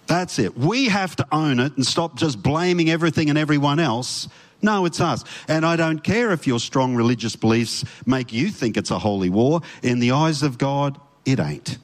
That's 0.07 0.37
it. 0.39 0.57
We 0.57 0.89
have 0.89 1.15
to 1.17 1.27
own 1.31 1.59
it 1.59 1.75
and 1.75 1.85
stop 1.85 2.15
just 2.15 2.41
blaming 2.43 2.89
everything 2.89 3.29
and 3.29 3.39
everyone 3.39 3.79
else. 3.79 4.27
No, 4.61 4.85
it's 4.85 4.99
us. 4.99 5.23
And 5.47 5.65
I 5.65 5.75
don't 5.75 6.03
care 6.03 6.31
if 6.31 6.47
your 6.47 6.59
strong 6.59 6.95
religious 6.95 7.35
beliefs 7.35 7.85
make 8.05 8.33
you 8.33 8.49
think 8.49 8.77
it's 8.77 8.91
a 8.91 8.99
holy 8.99 9.29
war. 9.29 9.61
In 9.83 9.99
the 9.99 10.11
eyes 10.11 10.41
of 10.43 10.57
God, 10.57 10.99
it 11.25 11.39
ain't. 11.39 11.77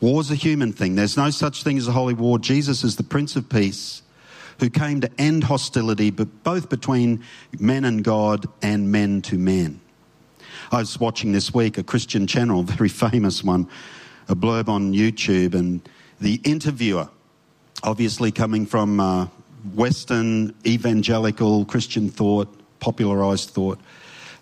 War's 0.00 0.30
a 0.30 0.34
human 0.34 0.72
thing. 0.72 0.96
There's 0.96 1.16
no 1.16 1.30
such 1.30 1.62
thing 1.62 1.78
as 1.78 1.86
a 1.86 1.92
holy 1.92 2.14
war. 2.14 2.38
Jesus 2.38 2.82
is 2.82 2.96
the 2.96 3.04
Prince 3.04 3.36
of 3.36 3.48
Peace 3.48 4.02
who 4.58 4.70
came 4.70 5.00
to 5.00 5.10
end 5.18 5.44
hostility, 5.44 6.10
but 6.10 6.44
both 6.44 6.68
between 6.68 7.24
men 7.58 7.84
and 7.84 8.04
God 8.04 8.46
and 8.62 8.92
men 8.92 9.22
to 9.22 9.36
men. 9.36 9.80
I 10.70 10.78
was 10.78 11.00
watching 11.00 11.32
this 11.32 11.52
week 11.52 11.78
a 11.78 11.82
Christian 11.82 12.26
channel, 12.26 12.60
a 12.60 12.62
very 12.62 12.88
famous 13.10 13.42
one, 13.42 13.68
a 14.28 14.36
blurb 14.36 14.68
on 14.68 14.92
YouTube, 14.92 15.54
and 15.54 15.86
the 16.20 16.40
interviewer, 16.44 17.08
obviously 17.82 18.30
coming 18.30 18.66
from 18.66 19.00
uh, 19.00 19.26
Western 19.74 20.54
evangelical 20.66 21.64
Christian 21.64 22.08
thought, 22.08 22.48
popularized 22.80 23.50
thought, 23.50 23.78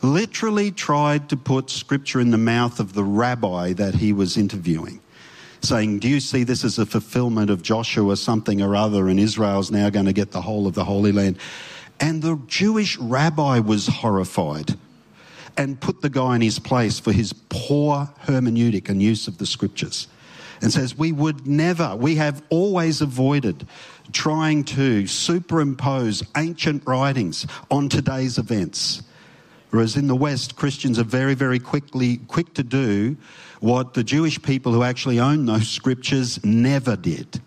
literally 0.02 0.70
tried 0.70 1.28
to 1.28 1.36
put 1.36 1.70
scripture 1.70 2.20
in 2.20 2.30
the 2.30 2.38
mouth 2.38 2.80
of 2.80 2.94
the 2.94 3.04
rabbi 3.04 3.72
that 3.74 3.94
he 3.96 4.12
was 4.12 4.36
interviewing. 4.36 5.00
Saying, 5.62 5.98
Do 5.98 6.08
you 6.08 6.20
see 6.20 6.42
this 6.42 6.64
as 6.64 6.78
a 6.78 6.86
fulfillment 6.86 7.50
of 7.50 7.62
Joshua 7.62 8.16
something 8.16 8.62
or 8.62 8.74
other, 8.74 9.08
and 9.08 9.20
Israel's 9.20 9.70
now 9.70 9.90
going 9.90 10.06
to 10.06 10.12
get 10.12 10.32
the 10.32 10.40
whole 10.40 10.66
of 10.66 10.74
the 10.74 10.84
Holy 10.84 11.12
Land? 11.12 11.38
And 11.98 12.22
the 12.22 12.40
Jewish 12.46 12.96
rabbi 12.96 13.58
was 13.58 13.86
horrified 13.86 14.74
and 15.58 15.78
put 15.78 16.00
the 16.00 16.08
guy 16.08 16.36
in 16.36 16.40
his 16.40 16.58
place 16.58 16.98
for 16.98 17.12
his 17.12 17.34
poor 17.50 18.08
hermeneutic 18.22 18.88
and 18.88 19.02
use 19.02 19.28
of 19.28 19.36
the 19.36 19.44
scriptures. 19.44 20.08
And 20.62 20.72
says, 20.72 20.96
We 20.96 21.12
would 21.12 21.46
never, 21.46 21.96
we 21.96 22.16
have 22.16 22.42
always 22.50 23.00
avoided 23.00 23.66
trying 24.12 24.64
to 24.64 25.06
superimpose 25.06 26.22
ancient 26.36 26.86
writings 26.86 27.46
on 27.70 27.88
today's 27.88 28.38
events. 28.38 29.02
Whereas 29.70 29.96
in 29.96 30.08
the 30.08 30.16
West, 30.16 30.56
Christians 30.56 30.98
are 30.98 31.04
very, 31.04 31.34
very 31.34 31.60
quickly 31.60 32.18
quick 32.28 32.54
to 32.54 32.64
do 32.64 33.16
what 33.60 33.94
the 33.94 34.02
Jewish 34.02 34.42
people 34.42 34.72
who 34.72 34.82
actually 34.82 35.20
own 35.20 35.46
those 35.46 35.68
scriptures 35.68 36.44
never 36.44 36.96
did. 36.96 37.40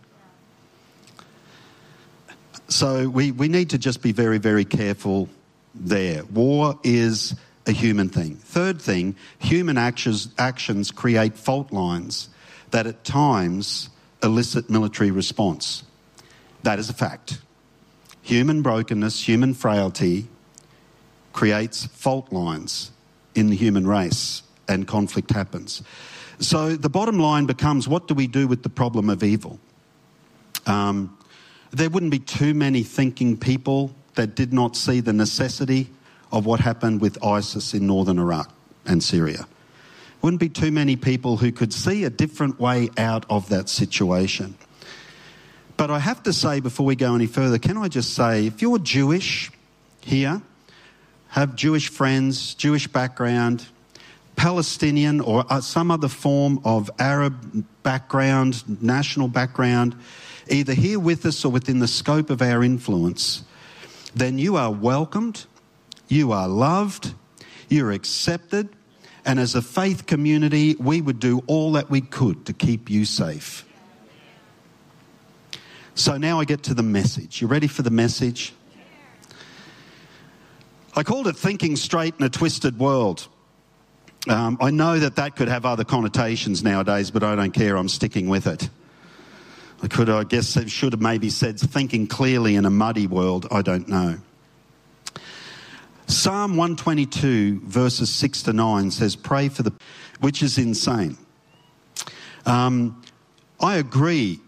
So 2.69 3.09
we, 3.09 3.31
we 3.31 3.49
need 3.49 3.69
to 3.71 3.77
just 3.77 4.01
be 4.01 4.13
very, 4.13 4.37
very 4.37 4.63
careful 4.63 5.29
there. 5.75 6.23
War 6.25 6.79
is 6.83 7.35
a 7.67 7.71
human 7.71 8.09
thing. 8.09 8.35
Third 8.35 8.81
thing, 8.81 9.15
human 9.39 9.77
actions, 9.77 10.29
actions 10.37 10.91
create 10.91 11.37
fault 11.37 11.71
lines 11.71 12.29
that 12.73 12.87
at 12.87 13.03
times 13.03 13.89
elicit 14.23 14.67
military 14.67 15.11
response. 15.11 15.83
That 16.63 16.79
is 16.79 16.89
a 16.89 16.93
fact. 16.93 17.39
Human 18.23 18.63
brokenness, 18.63 19.27
human 19.27 19.53
frailty 19.53 20.27
creates 21.33 21.85
fault 21.85 22.33
lines 22.33 22.91
in 23.35 23.51
the 23.51 23.55
human 23.55 23.85
race 23.85 24.41
and 24.67 24.87
conflict 24.87 25.29
happens. 25.29 25.83
So 26.39 26.75
the 26.75 26.89
bottom 26.89 27.19
line 27.19 27.45
becomes 27.45 27.87
what 27.87 28.07
do 28.07 28.15
we 28.15 28.25
do 28.25 28.47
with 28.47 28.63
the 28.63 28.69
problem 28.69 29.07
of 29.07 29.23
evil? 29.23 29.59
Um, 30.65 31.15
there 31.69 31.91
wouldn't 31.91 32.11
be 32.11 32.19
too 32.19 32.55
many 32.55 32.81
thinking 32.81 33.37
people 33.37 33.93
that 34.15 34.35
did 34.35 34.51
not 34.51 34.75
see 34.75 34.99
the 34.99 35.13
necessity 35.13 35.91
of 36.31 36.47
what 36.47 36.59
happened 36.59 37.01
with 37.01 37.23
ISIS 37.23 37.75
in 37.75 37.85
northern 37.85 38.17
Iraq 38.17 38.51
and 38.87 39.03
Syria. 39.03 39.47
Wouldn't 40.23 40.39
be 40.39 40.49
too 40.49 40.71
many 40.71 40.95
people 40.95 41.37
who 41.37 41.51
could 41.51 41.71
see 41.71 42.03
a 42.03 42.09
different 42.09 42.59
way 42.59 42.89
out 42.97 43.25
of 43.29 43.49
that 43.49 43.69
situation. 43.69 44.55
But 45.77 45.91
I 45.91 45.99
have 45.99 46.23
to 46.23 46.33
say, 46.33 46.59
before 46.59 46.87
we 46.87 46.95
go 46.95 47.13
any 47.13 47.27
further, 47.27 47.59
can 47.59 47.77
I 47.77 47.89
just 47.89 48.15
say, 48.15 48.47
if 48.47 48.59
you're 48.61 48.79
Jewish 48.79 49.51
here, 50.01 50.41
have 51.27 51.55
Jewish 51.55 51.89
friends, 51.89 52.55
Jewish 52.55 52.87
background, 52.87 53.67
Palestinian 54.35 55.21
or 55.21 55.45
uh, 55.47 55.61
some 55.61 55.91
other 55.91 56.07
form 56.07 56.59
of 56.65 56.89
Arab 56.97 57.63
background, 57.83 58.81
national 58.81 59.27
background, 59.27 59.95
either 60.49 60.73
here 60.73 60.99
with 60.99 61.25
us 61.27 61.45
or 61.45 61.51
within 61.51 61.77
the 61.77 61.87
scope 61.87 62.31
of 62.31 62.41
our 62.41 62.63
influence, 62.63 63.43
then 64.15 64.39
you 64.39 64.55
are 64.55 64.71
welcomed 64.71 65.45
you 66.07 66.31
are 66.31 66.47
loved, 66.47 67.13
you're 67.69 67.91
accepted, 67.91 68.69
and 69.25 69.39
as 69.39 69.55
a 69.55 69.61
faith 69.61 70.05
community, 70.05 70.75
we 70.75 71.01
would 71.01 71.19
do 71.19 71.41
all 71.47 71.73
that 71.73 71.89
we 71.89 72.01
could 72.01 72.45
to 72.45 72.53
keep 72.53 72.89
you 72.89 73.05
safe. 73.05 73.65
So 75.95 76.17
now 76.17 76.39
I 76.39 76.45
get 76.45 76.63
to 76.63 76.73
the 76.73 76.83
message. 76.83 77.41
You 77.41 77.47
ready 77.47 77.67
for 77.67 77.83
the 77.83 77.91
message? 77.91 78.53
I 80.95 81.03
called 81.03 81.27
it 81.27 81.35
Thinking 81.35 81.75
Straight 81.75 82.15
in 82.19 82.25
a 82.25 82.29
Twisted 82.29 82.77
World. 82.77 83.27
Um, 84.29 84.57
I 84.61 84.71
know 84.71 84.99
that 84.99 85.15
that 85.17 85.35
could 85.35 85.47
have 85.47 85.65
other 85.65 85.83
connotations 85.83 86.63
nowadays, 86.63 87.11
but 87.11 87.23
I 87.23 87.35
don't 87.35 87.51
care. 87.51 87.77
I'm 87.77 87.89
sticking 87.89 88.29
with 88.29 88.47
it. 88.47 88.69
I 89.81 89.87
could, 89.87 90.09
I 90.09 90.23
guess, 90.23 90.57
should 90.69 90.93
have 90.93 91.01
maybe 91.01 91.29
said 91.29 91.59
thinking 91.59 92.07
clearly 92.07 92.55
in 92.55 92.65
a 92.65 92.69
muddy 92.69 93.05
world. 93.05 93.47
I 93.51 93.61
don't 93.61 93.87
know. 93.87 94.17
Psalm 96.07 96.51
122, 96.51 97.61
verses 97.65 98.09
6 98.09 98.43
to 98.43 98.53
9 98.53 98.91
says, 98.91 99.15
Pray 99.15 99.49
for 99.49 99.63
the, 99.63 99.73
which 100.19 100.43
is 100.43 100.57
insane. 100.57 101.17
Um, 102.45 103.01
I 103.59 103.77
agree 103.77 104.39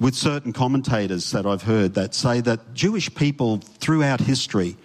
with 0.00 0.14
certain 0.14 0.52
commentators 0.52 1.30
that 1.30 1.46
I've 1.46 1.62
heard 1.62 1.94
that 1.94 2.14
say 2.14 2.40
that 2.40 2.74
Jewish 2.74 3.14
people 3.14 3.58
throughout 3.58 4.20
history, 4.20 4.76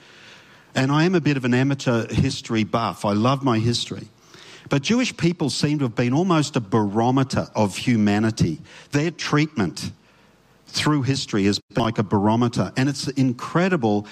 and 0.75 0.91
I 0.91 1.05
am 1.05 1.15
a 1.15 1.21
bit 1.21 1.35
of 1.35 1.45
an 1.45 1.53
amateur 1.53 2.07
history 2.13 2.63
buff, 2.63 3.03
I 3.03 3.13
love 3.13 3.43
my 3.43 3.59
history. 3.59 4.07
But 4.69 4.83
Jewish 4.83 5.17
people 5.17 5.49
seem 5.49 5.79
to 5.79 5.85
have 5.85 5.95
been 5.95 6.13
almost 6.13 6.55
a 6.55 6.59
barometer 6.59 7.47
of 7.55 7.75
humanity. 7.75 8.59
Their 8.91 9.09
treatment 9.09 9.91
through 10.67 11.01
history 11.01 11.45
has 11.45 11.59
been 11.59 11.83
like 11.83 11.97
a 11.97 12.03
barometer. 12.03 12.71
And 12.77 12.87
it's 12.87 13.07
incredible 13.07 14.05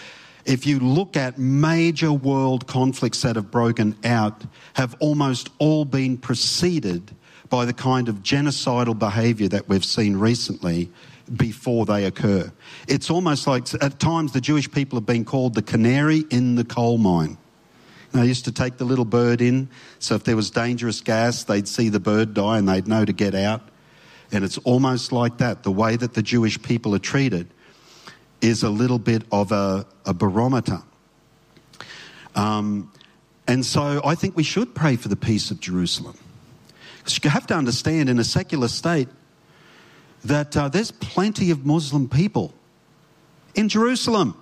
if 0.48 0.66
you 0.66 0.80
look 0.80 1.18
at 1.18 1.38
major 1.38 2.12
world 2.12 2.68
conflicts 2.68 3.22
that 3.22 3.36
have 3.36 3.51
broken 3.51 3.96
out, 4.06 4.44
have 4.74 4.96
almost 5.00 5.50
all 5.60 5.84
been 5.84 6.18
preceded 6.18 7.13
by 7.50 7.66
the 7.66 7.74
kind 7.74 8.08
of 8.10 8.24
genocidal 8.24 8.98
behaviour 8.98 9.50
that 9.50 9.68
we've 9.68 9.86
seen 9.86 10.16
recently 10.16 10.89
before 11.36 11.86
they 11.86 12.06
occur. 12.06 12.51
It's 12.88 13.10
almost 13.10 13.46
like 13.46 13.68
at 13.84 14.00
times 14.00 14.32
the 14.32 14.42
Jewish 14.42 14.72
people 14.72 14.98
have 14.98 15.06
been 15.06 15.25
called 15.25 15.54
the 15.54 15.62
canary 15.62 16.24
in 16.30 16.56
the 16.56 16.63
coal 16.63 16.98
mine. 16.98 17.38
They 18.13 18.25
used 18.25 18.46
to 18.46 18.54
take 18.54 18.77
the 18.77 18.86
little 18.86 19.06
bird 19.06 19.42
in, 19.42 19.68
so 20.00 20.16
if 20.16 20.24
there 20.24 20.38
was 20.38 20.50
dangerous 20.50 21.01
gas, 21.01 21.44
they'd 21.44 21.68
see 21.68 21.89
the 21.89 22.00
bird 22.00 22.34
die 22.34 22.58
and 22.58 22.68
they'd 22.68 22.88
know 22.88 23.04
to 23.04 23.13
get 23.13 23.36
out. 23.36 23.62
And 24.32 24.46
it's 24.46 24.58
almost 24.60 25.12
like 25.12 25.38
that, 25.39 25.63
the 25.63 25.72
way 25.72 25.98
that 25.98 26.13
the 26.13 26.22
Jewish 26.22 26.62
people 26.62 26.96
are 26.96 27.00
treated 27.00 27.48
is 28.41 28.63
a 28.63 28.70
little 28.70 29.00
bit 29.00 29.24
of 29.32 29.51
a, 29.51 29.86
a 30.06 30.13
barometer. 30.13 30.82
Um, 32.36 32.91
and 33.48 33.65
so 33.65 34.01
I 34.03 34.15
think 34.15 34.36
we 34.36 34.44
should 34.44 34.75
pray 34.75 34.96
for 34.96 35.08
the 35.08 35.15
peace 35.15 35.51
of 35.51 35.60
Jerusalem. 35.60 36.17
You 37.24 37.29
have 37.29 37.48
to 37.48 37.56
understand 37.56 38.10
in 38.10 38.20
a 38.20 38.24
secular 38.24 38.67
state 38.67 39.08
that 40.25 40.58
uh, 40.58 40.67
there's 40.67 40.91
plenty 40.91 41.51
of 41.51 41.65
Muslim 41.65 42.10
people 42.10 42.53
in 43.56 43.70
Jerusalem 43.70 44.38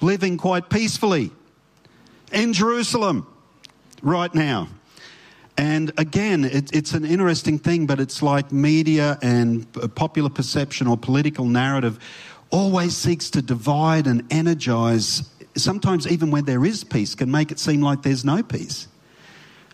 living 0.00 0.36
quite 0.36 0.68
peacefully 0.68 1.30
in 2.32 2.52
Jerusalem 2.52 3.26
right 4.02 4.34
now. 4.34 4.68
And 5.56 5.92
again, 5.96 6.44
it, 6.44 6.74
it's 6.74 6.92
an 6.92 7.04
interesting 7.04 7.58
thing, 7.58 7.86
but 7.86 8.00
it's 8.00 8.22
like 8.22 8.52
media 8.52 9.18
and 9.22 9.66
popular 9.94 10.28
perception 10.28 10.86
or 10.86 10.96
political 10.98 11.46
narrative 11.46 11.98
always 12.50 12.96
seeks 12.96 13.30
to 13.30 13.42
divide 13.42 14.06
and 14.06 14.24
energize, 14.30 15.28
sometimes 15.56 16.06
even 16.06 16.30
when 16.30 16.44
there 16.44 16.64
is 16.64 16.84
peace, 16.84 17.14
can 17.14 17.30
make 17.30 17.50
it 17.50 17.58
seem 17.58 17.80
like 17.80 18.02
there's 18.02 18.24
no 18.24 18.42
peace. 18.42 18.88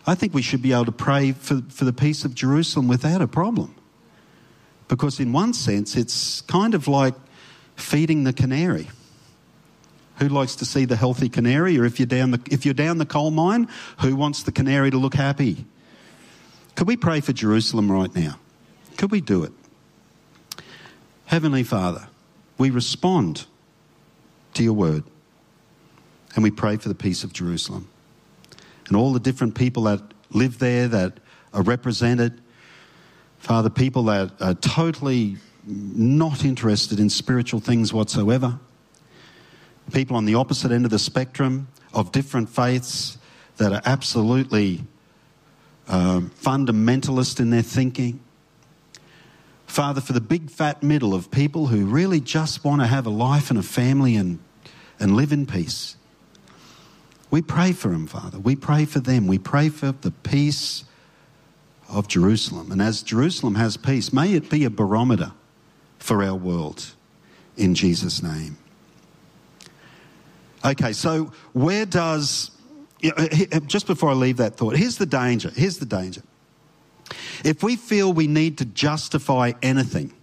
I 0.05 0.15
think 0.15 0.33
we 0.33 0.41
should 0.41 0.61
be 0.61 0.73
able 0.73 0.85
to 0.85 0.91
pray 0.91 1.31
for, 1.31 1.61
for 1.69 1.85
the 1.85 1.93
peace 1.93 2.25
of 2.25 2.35
Jerusalem 2.35 2.87
without 2.87 3.21
a 3.21 3.27
problem. 3.27 3.75
Because, 4.87 5.19
in 5.19 5.31
one 5.31 5.53
sense, 5.53 5.95
it's 5.95 6.41
kind 6.41 6.73
of 6.73 6.87
like 6.87 7.15
feeding 7.75 8.25
the 8.25 8.33
canary. 8.33 8.89
Who 10.19 10.27
likes 10.27 10.55
to 10.57 10.65
see 10.65 10.85
the 10.85 10.95
healthy 10.95 11.29
canary? 11.29 11.79
Or 11.79 11.85
if 11.85 11.99
you're 11.99 12.05
down 12.05 12.31
the, 12.31 12.41
if 12.51 12.65
you're 12.65 12.73
down 12.73 12.97
the 12.97 13.05
coal 13.05 13.31
mine, 13.31 13.69
who 14.01 14.15
wants 14.15 14.43
the 14.43 14.51
canary 14.51 14.91
to 14.91 14.97
look 14.97 15.15
happy? 15.15 15.65
Could 16.75 16.87
we 16.87 16.97
pray 16.97 17.21
for 17.21 17.33
Jerusalem 17.33 17.91
right 17.91 18.13
now? 18.13 18.39
Could 18.97 19.11
we 19.11 19.21
do 19.21 19.43
it? 19.43 19.53
Heavenly 21.25 21.63
Father, 21.63 22.07
we 22.57 22.69
respond 22.69 23.45
to 24.53 24.63
your 24.63 24.73
word 24.73 25.03
and 26.35 26.43
we 26.43 26.51
pray 26.51 26.77
for 26.77 26.89
the 26.89 26.95
peace 26.95 27.23
of 27.23 27.33
Jerusalem. 27.33 27.87
And 28.87 28.95
all 28.95 29.13
the 29.13 29.19
different 29.19 29.55
people 29.55 29.83
that 29.83 30.01
live 30.31 30.59
there 30.59 30.87
that 30.87 31.19
are 31.53 31.61
represented, 31.61 32.41
Father, 33.37 33.69
people 33.69 34.03
that 34.03 34.31
are 34.41 34.55
totally 34.55 35.37
not 35.65 36.43
interested 36.43 36.99
in 36.99 37.09
spiritual 37.09 37.59
things 37.59 37.93
whatsoever, 37.93 38.59
people 39.91 40.17
on 40.17 40.25
the 40.25 40.35
opposite 40.35 40.71
end 40.71 40.85
of 40.85 40.91
the 40.91 40.99
spectrum 40.99 41.67
of 41.93 42.11
different 42.11 42.49
faiths 42.49 43.17
that 43.57 43.71
are 43.71 43.81
absolutely 43.85 44.81
um, 45.87 46.31
fundamentalist 46.41 47.39
in 47.39 47.49
their 47.49 47.61
thinking. 47.61 48.19
Father, 49.73 50.01
for 50.01 50.13
the 50.13 50.21
big 50.21 50.51
fat 50.51 50.83
middle 50.83 51.15
of 51.15 51.31
people 51.31 51.65
who 51.65 51.87
really 51.87 52.19
just 52.19 52.63
want 52.63 52.79
to 52.79 52.85
have 52.85 53.07
a 53.07 53.09
life 53.09 53.49
and 53.49 53.57
a 53.57 53.63
family 53.63 54.15
and, 54.15 54.37
and 54.99 55.15
live 55.15 55.31
in 55.31 55.47
peace. 55.47 55.97
We 57.31 57.41
pray 57.41 57.71
for 57.71 57.87
them, 57.87 58.05
Father. 58.05 58.37
We 58.37 58.55
pray 58.55 58.85
for 58.85 58.99
them. 58.99 59.25
We 59.25 59.39
pray 59.39 59.69
for 59.69 59.91
the 59.91 60.11
peace 60.11 60.83
of 61.89 62.07
Jerusalem. 62.07 62.71
And 62.71 62.83
as 62.83 63.01
Jerusalem 63.01 63.55
has 63.55 63.75
peace, 63.75 64.13
may 64.13 64.33
it 64.33 64.47
be 64.47 64.63
a 64.63 64.69
barometer 64.69 65.31
for 65.97 66.21
our 66.21 66.35
world 66.35 66.93
in 67.57 67.73
Jesus' 67.73 68.21
name. 68.21 68.59
Okay, 70.63 70.93
so 70.93 71.31
where 71.53 71.87
does, 71.87 72.51
just 73.65 73.87
before 73.87 74.11
I 74.11 74.13
leave 74.13 74.37
that 74.37 74.55
thought, 74.55 74.75
here's 74.75 74.99
the 74.99 75.07
danger. 75.07 75.49
Here's 75.55 75.79
the 75.79 75.87
danger. 75.87 76.21
If 77.43 77.63
we 77.63 77.75
feel 77.75 78.13
we 78.13 78.27
need 78.27 78.57
to 78.59 78.65
justify 78.65 79.53
anything, 79.61 80.13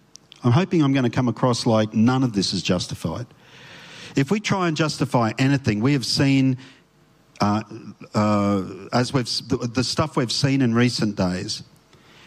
I'm 0.43 0.53
hoping 0.53 0.83
I'm 0.83 0.93
going 0.93 1.05
to 1.05 1.11
come 1.11 1.29
across 1.29 1.67
like 1.67 1.93
none 1.93 2.23
of 2.23 2.33
this 2.33 2.53
is 2.53 2.63
justified. 2.63 3.27
If 4.17 4.31
we 4.31 4.41
try 4.41 4.69
and 4.69 4.77
justify 4.77 5.33
anything, 5.39 5.81
we 5.81 5.93
have 5.93 6.07
seen, 6.07 6.59
uh, 7.41 7.63
uh, 8.15 8.65
as 8.93 9.13
we've 9.13 9.27
the, 9.49 9.71
the 9.73 9.85
stuff 9.85 10.17
we've 10.17 10.33
seen 10.33 10.63
in 10.63 10.75
recent 10.75 11.17
days, 11.17 11.63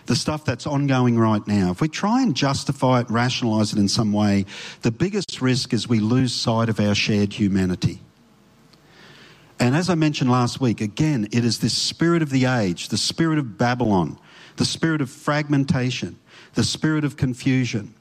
the 0.06 0.16
stuff 0.16 0.46
that's 0.46 0.68
ongoing 0.68 1.18
right 1.18 1.46
now. 1.48 1.72
If 1.72 1.82
we 1.82 1.88
try 1.88 2.22
and 2.22 2.36
justify 2.36 3.02
it, 3.02 3.10
rationalise 3.10 3.74
it 3.74 3.80
in 3.80 3.88
some 3.88 4.12
way, 4.14 4.46
the 4.82 4.92
biggest 4.92 5.42
risk 5.42 5.74
is 5.74 5.88
we 5.88 6.00
lose 6.00 6.34
sight 6.34 6.70
of 6.70 6.80
our 6.80 6.96
shared 6.96 7.34
humanity. 7.34 8.00
And 9.60 9.76
as 9.76 9.90
I 9.90 9.96
mentioned 9.96 10.30
last 10.30 10.60
week, 10.60 10.82
again, 10.82 11.28
it 11.32 11.46
is 11.46 11.60
this 11.60 11.76
spirit 11.76 12.22
of 12.22 12.30
the 12.30 12.46
age, 12.46 12.90
the 12.90 12.98
spirit 12.98 13.40
of 13.40 13.58
Babylon, 13.58 14.20
the 14.58 14.66
spirit 14.66 15.02
of 15.02 15.10
fragmentation, 15.10 16.20
the 16.54 16.64
spirit 16.64 17.04
of 17.04 17.18
confusion, 17.18 17.94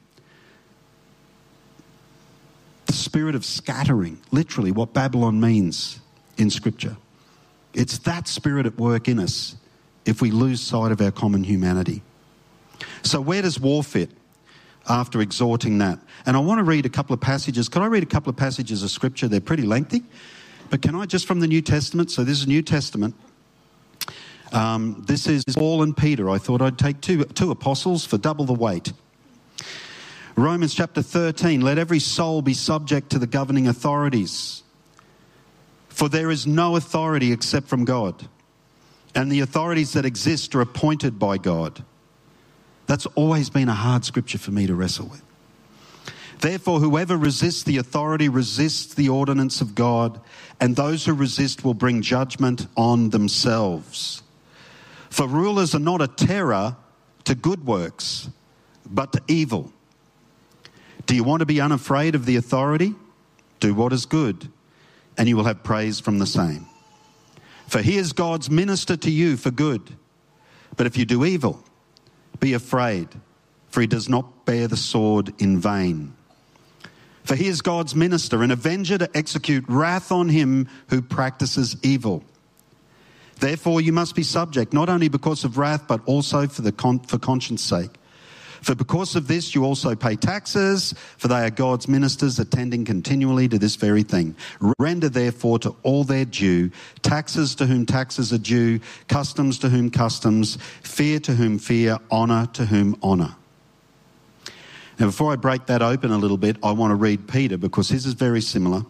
the 2.85 2.93
spirit 2.93 3.35
of 3.35 3.43
scattering, 3.43 4.19
literally 4.31 4.71
what 4.71 4.93
Babylon 4.93 5.39
means 5.39 5.99
in 6.37 6.49
Scripture. 6.49 6.97
It's 7.73 7.97
that 7.99 8.27
spirit 8.27 8.65
at 8.65 8.77
work 8.77 9.07
in 9.07 9.19
us 9.19 9.55
if 10.05 10.21
we 10.21 10.31
lose 10.31 10.61
sight 10.61 10.91
of 10.91 11.01
our 11.01 11.11
common 11.11 11.43
humanity. 11.43 12.03
So, 13.03 13.21
where 13.21 13.41
does 13.41 13.59
war 13.59 13.83
fit 13.83 14.11
after 14.87 15.21
exhorting 15.21 15.77
that? 15.79 15.99
And 16.25 16.35
I 16.37 16.39
want 16.39 16.59
to 16.59 16.63
read 16.63 16.85
a 16.85 16.89
couple 16.89 17.13
of 17.13 17.21
passages. 17.21 17.69
Could 17.69 17.81
I 17.81 17.87
read 17.87 18.03
a 18.03 18.07
couple 18.07 18.29
of 18.29 18.35
passages 18.35 18.83
of 18.83 18.91
Scripture? 18.91 19.27
They're 19.27 19.41
pretty 19.41 19.63
lengthy. 19.63 20.03
But 20.69 20.81
can 20.81 20.95
I 20.95 21.05
just 21.05 21.27
from 21.27 21.39
the 21.39 21.47
New 21.47 21.61
Testament? 21.61 22.11
So, 22.11 22.23
this 22.23 22.39
is 22.39 22.47
New 22.47 22.61
Testament. 22.61 23.15
Um, 24.53 25.03
this 25.07 25.25
is 25.25 25.43
Paul 25.45 25.81
and 25.81 25.97
Peter. 25.97 26.29
I 26.29 26.37
thought 26.37 26.61
I'd 26.61 26.77
take 26.77 27.01
two, 27.01 27.23
two 27.23 27.49
apostles 27.49 28.05
for 28.05 28.19
double 28.19 28.45
the 28.45 28.53
weight. 28.53 28.93
Romans 30.35 30.75
chapter 30.75 31.01
13 31.01 31.61
let 31.61 31.79
every 31.79 31.99
soul 31.99 32.43
be 32.43 32.53
subject 32.53 33.09
to 33.11 33.19
the 33.19 33.25
governing 33.27 33.67
authorities. 33.67 34.61
For 35.89 36.07
there 36.07 36.29
is 36.29 36.45
no 36.45 36.75
authority 36.75 37.31
except 37.31 37.67
from 37.67 37.83
God, 37.83 38.27
and 39.15 39.31
the 39.31 39.41
authorities 39.41 39.93
that 39.93 40.05
exist 40.05 40.53
are 40.55 40.61
appointed 40.61 41.17
by 41.17 41.37
God. 41.39 41.83
That's 42.85 43.05
always 43.07 43.49
been 43.49 43.69
a 43.69 43.73
hard 43.73 44.05
scripture 44.05 44.37
for 44.37 44.51
me 44.51 44.67
to 44.67 44.75
wrestle 44.75 45.07
with. 45.07 45.23
Therefore, 46.41 46.79
whoever 46.79 47.15
resists 47.15 47.63
the 47.63 47.77
authority 47.77 48.27
resists 48.27 48.93
the 48.93 49.09
ordinance 49.09 49.61
of 49.61 49.75
God, 49.75 50.19
and 50.59 50.75
those 50.75 51.05
who 51.05 51.13
resist 51.13 51.63
will 51.63 51.73
bring 51.73 52.01
judgment 52.01 52.67
on 52.75 53.11
themselves. 53.11 54.22
For 55.13 55.27
rulers 55.27 55.75
are 55.75 55.79
not 55.79 56.01
a 56.01 56.07
terror 56.07 56.75
to 57.25 57.35
good 57.35 57.67
works, 57.67 58.29
but 58.83 59.13
to 59.13 59.21
evil. 59.27 59.71
Do 61.05 61.13
you 61.13 61.23
want 61.23 61.41
to 61.41 61.45
be 61.45 61.61
unafraid 61.61 62.15
of 62.15 62.25
the 62.25 62.35
authority? 62.35 62.95
Do 63.59 63.75
what 63.75 63.93
is 63.93 64.07
good, 64.07 64.51
and 65.15 65.29
you 65.29 65.37
will 65.37 65.43
have 65.43 65.61
praise 65.63 65.99
from 65.99 66.17
the 66.17 66.25
same. 66.25 66.65
For 67.67 67.83
he 67.83 67.97
is 67.97 68.11
God's 68.11 68.49
minister 68.49 68.97
to 68.97 69.11
you 69.11 69.37
for 69.37 69.51
good. 69.51 69.95
But 70.77 70.87
if 70.87 70.97
you 70.97 71.05
do 71.05 71.25
evil, 71.25 71.63
be 72.39 72.53
afraid, 72.53 73.07
for 73.69 73.81
he 73.81 73.87
does 73.87 74.09
not 74.09 74.45
bear 74.45 74.67
the 74.67 74.75
sword 74.75 75.31
in 75.37 75.59
vain. 75.59 76.15
For 77.23 77.35
he 77.35 77.49
is 77.49 77.61
God's 77.61 77.93
minister, 77.93 78.41
an 78.41 78.49
avenger 78.49 78.97
to 78.97 79.15
execute 79.15 79.63
wrath 79.67 80.11
on 80.11 80.29
him 80.29 80.67
who 80.89 81.03
practices 81.03 81.77
evil. 81.83 82.23
Therefore, 83.39 83.81
you 83.81 83.91
must 83.91 84.15
be 84.15 84.23
subject, 84.23 84.73
not 84.73 84.89
only 84.89 85.09
because 85.09 85.43
of 85.43 85.57
wrath, 85.57 85.87
but 85.87 86.01
also 86.05 86.47
for, 86.47 86.61
the 86.61 86.71
con- 86.71 86.99
for 86.99 87.17
conscience 87.17 87.61
sake. 87.61 87.91
For 88.63 88.75
because 88.75 89.17
of 89.17 89.27
this, 89.27 89.53
you 89.53 89.65
also 89.65 89.93
pay 89.93 90.15
taxes, 90.15 90.93
for 91.17 91.27
they 91.27 91.45
are 91.45 91.49
God's 91.49 91.89
ministers 91.89 92.39
attending 92.39 92.85
continually 92.85 93.49
to 93.49 93.59
this 93.59 93.75
very 93.75 94.03
thing. 94.03 94.37
Render 94.79 95.09
therefore 95.09 95.59
to 95.59 95.75
all 95.83 96.05
their 96.05 96.23
due, 96.23 96.71
taxes 97.01 97.55
to 97.55 97.65
whom 97.65 97.85
taxes 97.85 98.31
are 98.31 98.37
due, 98.37 98.79
customs 99.09 99.59
to 99.59 99.69
whom 99.69 99.89
customs, 99.89 100.57
fear 100.81 101.19
to 101.19 101.35
whom 101.35 101.59
fear, 101.59 101.97
honour 102.09 102.47
to 102.53 102.65
whom 102.65 102.97
honour. 103.03 103.35
Now, 104.97 105.07
before 105.07 105.33
I 105.33 105.35
break 105.35 105.65
that 105.65 105.81
open 105.81 106.11
a 106.11 106.17
little 106.17 106.37
bit, 106.37 106.55
I 106.63 106.71
want 106.71 106.91
to 106.91 106.95
read 106.95 107.27
Peter 107.27 107.57
because 107.57 107.89
his 107.89 108.05
is 108.05 108.13
very 108.13 108.41
similar. 108.41 108.85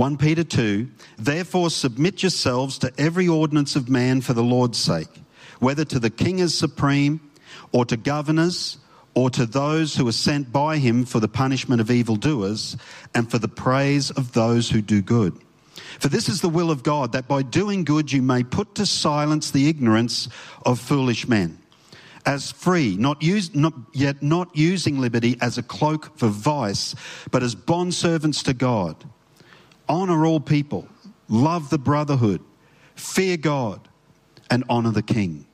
1 0.00 0.16
Peter 0.16 0.42
2 0.42 0.88
Therefore, 1.18 1.68
submit 1.68 2.22
yourselves 2.22 2.78
to 2.78 2.90
every 2.96 3.28
ordinance 3.28 3.76
of 3.76 3.90
man 3.90 4.22
for 4.22 4.32
the 4.32 4.42
Lord's 4.42 4.78
sake, 4.78 5.22
whether 5.58 5.84
to 5.84 5.98
the 5.98 6.08
king 6.08 6.40
as 6.40 6.54
supreme, 6.54 7.20
or 7.70 7.84
to 7.84 7.98
governors, 7.98 8.78
or 9.12 9.28
to 9.28 9.44
those 9.44 9.94
who 9.94 10.08
are 10.08 10.12
sent 10.12 10.50
by 10.50 10.78
him 10.78 11.04
for 11.04 11.20
the 11.20 11.28
punishment 11.28 11.82
of 11.82 11.90
evildoers, 11.90 12.78
and 13.14 13.30
for 13.30 13.36
the 13.36 13.46
praise 13.46 14.10
of 14.10 14.32
those 14.32 14.70
who 14.70 14.80
do 14.80 15.02
good. 15.02 15.38
For 15.98 16.08
this 16.08 16.30
is 16.30 16.40
the 16.40 16.48
will 16.48 16.70
of 16.70 16.82
God, 16.82 17.12
that 17.12 17.28
by 17.28 17.42
doing 17.42 17.84
good 17.84 18.10
you 18.10 18.22
may 18.22 18.42
put 18.42 18.74
to 18.76 18.86
silence 18.86 19.50
the 19.50 19.68
ignorance 19.68 20.30
of 20.64 20.80
foolish 20.80 21.28
men. 21.28 21.58
As 22.24 22.52
free, 22.52 22.96
not, 22.96 23.22
use, 23.22 23.54
not 23.54 23.74
yet 23.92 24.22
not 24.22 24.56
using 24.56 24.98
liberty 24.98 25.36
as 25.42 25.58
a 25.58 25.62
cloak 25.62 26.16
for 26.16 26.28
vice, 26.28 26.94
but 27.30 27.42
as 27.42 27.54
bondservants 27.54 28.42
to 28.44 28.54
God 28.54 29.04
honor 29.90 30.24
all 30.24 30.40
people, 30.40 30.88
love 31.28 31.68
the 31.68 31.78
brotherhood, 31.78 32.40
fear 32.94 33.36
God, 33.36 33.88
and 34.48 34.64
honor 34.70 34.92
the 34.92 35.02
king. 35.02 35.46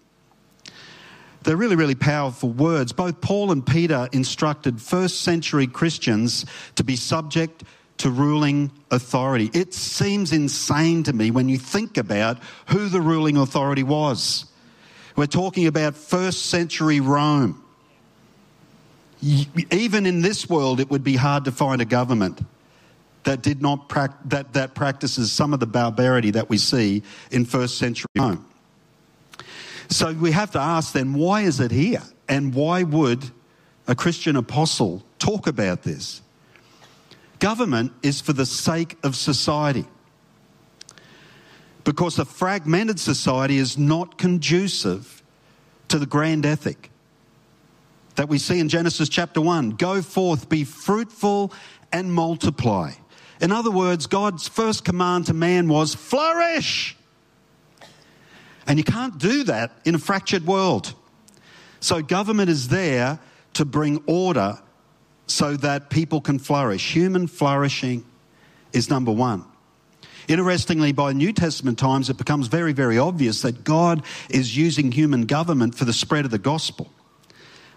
They're 1.43 1.57
really, 1.57 1.77
really 1.77 1.95
powerful 1.95 2.51
words. 2.51 2.93
Both 2.93 3.21
Paul 3.21 3.51
and 3.51 3.65
Peter 3.65 4.09
instructed 4.13 4.81
first 4.81 5.23
century 5.23 5.67
Christians 5.67 6.45
to 6.75 6.85
be 6.85 6.97
subject 6.97 7.65
to 7.99 8.11
ruling 8.11 8.71
authority. 8.91 9.51
It 9.55 9.73
seems 9.73 10.33
insane 10.33 11.03
to 11.05 11.13
me 11.13 11.31
when 11.31 11.49
you 11.49 11.57
think 11.57 11.97
about 11.97 12.39
who 12.69 12.89
the 12.89 13.01
ruling 13.01 13.39
authority 13.39 13.85
was. 13.85 14.45
We're 15.15 15.27
talking 15.27 15.67
about 15.67 15.97
first 15.97 16.47
century 16.47 17.01
Rome. 17.01 17.63
Even 19.71 20.05
in 20.05 20.21
this 20.21 20.47
world, 20.47 20.79
it 20.79 20.91
would 20.91 21.05
be 21.05 21.17
hard 21.17 21.47
to 21.47 21.53
find 21.53 21.81
a 21.81 21.87
government 21.87 22.41
that 23.27 23.43
did 23.43 23.61
not 23.61 23.89
pra- 23.89 24.17
that, 24.27 24.55
that 24.55 24.75
practices 24.75 25.31
some 25.33 25.53
of 25.53 25.61
the 25.61 25.67
barbarity 25.67 26.31
that 26.31 26.49
we 26.49 26.57
see 26.57 27.03
in 27.31 27.45
first 27.45 27.77
century 27.77 28.07
Rome. 28.17 28.47
So 29.89 30.13
we 30.13 30.31
have 30.31 30.53
to 30.53 30.61
ask 30.61 30.93
then, 30.93 31.13
why 31.13 31.43
is 31.43 31.61
it 31.61 31.71
here? 31.71 32.03
And 32.29 32.55
why 32.55 32.85
would 32.85 33.31
a 33.87 33.95
Christian 33.95 34.37
apostle 34.37 35.05
talk 35.19 35.47
about 35.47 35.83
this? 35.83 36.23
Government 37.41 37.93
is 38.03 38.21
for 38.21 38.33
the 38.33 38.47
sake 38.47 38.97
of 39.03 39.15
society. 39.15 39.85
because 41.85 42.19
a 42.19 42.25
fragmented 42.25 42.99
society 42.99 43.59
is 43.59 43.79
not 43.79 44.19
conducive 44.19 45.23
to 45.87 45.99
the 46.01 46.07
grand 46.07 46.45
ethic 46.45 46.91
that 48.17 48.29
we 48.29 48.39
see 48.39 48.59
in 48.59 48.69
Genesis 48.69 49.09
chapter 49.09 49.41
1 49.41 49.71
go 49.71 50.03
forth, 50.03 50.49
be 50.49 50.65
fruitful, 50.65 51.53
and 51.93 52.13
multiply. 52.13 52.91
In 53.41 53.53
other 53.53 53.71
words, 53.71 54.07
God's 54.07 54.49
first 54.49 54.85
command 54.85 55.27
to 55.27 55.35
man 55.35 55.69
was 55.69 55.95
flourish. 55.95 56.97
And 58.67 58.79
you 58.79 58.85
can't 58.85 59.19
do 59.19 59.45
that 59.45 59.73
in 59.85 59.95
a 59.95 59.99
fractured 59.99 60.47
world. 60.47 60.95
So, 61.81 62.03
government 62.03 62.51
is 62.51 62.69
there 62.69 63.21
to 63.55 63.65
bring 63.65 64.03
order 64.07 64.59
so 65.27 65.57
that 65.57 65.91
people 65.91 66.21
can 66.21 66.39
flourish. 66.39 66.95
Human 66.95 67.27
flourishing 67.27 68.05
is 68.73 68.91
number 68.91 69.13
one. 69.13 69.45
Interestingly, 70.29 70.93
by 70.93 71.13
New 71.13 71.33
Testament 71.33 71.79
times, 71.79 72.11
it 72.11 72.17
becomes 72.17 72.49
very, 72.49 72.73
very 72.73 72.99
obvious 72.99 73.43
that 73.43 73.63
God 73.63 74.03
is 74.29 74.57
using 74.57 74.91
human 74.91 75.27
government 75.27 75.75
for 75.75 75.85
the 75.85 75.93
spread 75.93 76.25
of 76.25 76.31
the 76.31 76.39
gospel. 76.39 76.91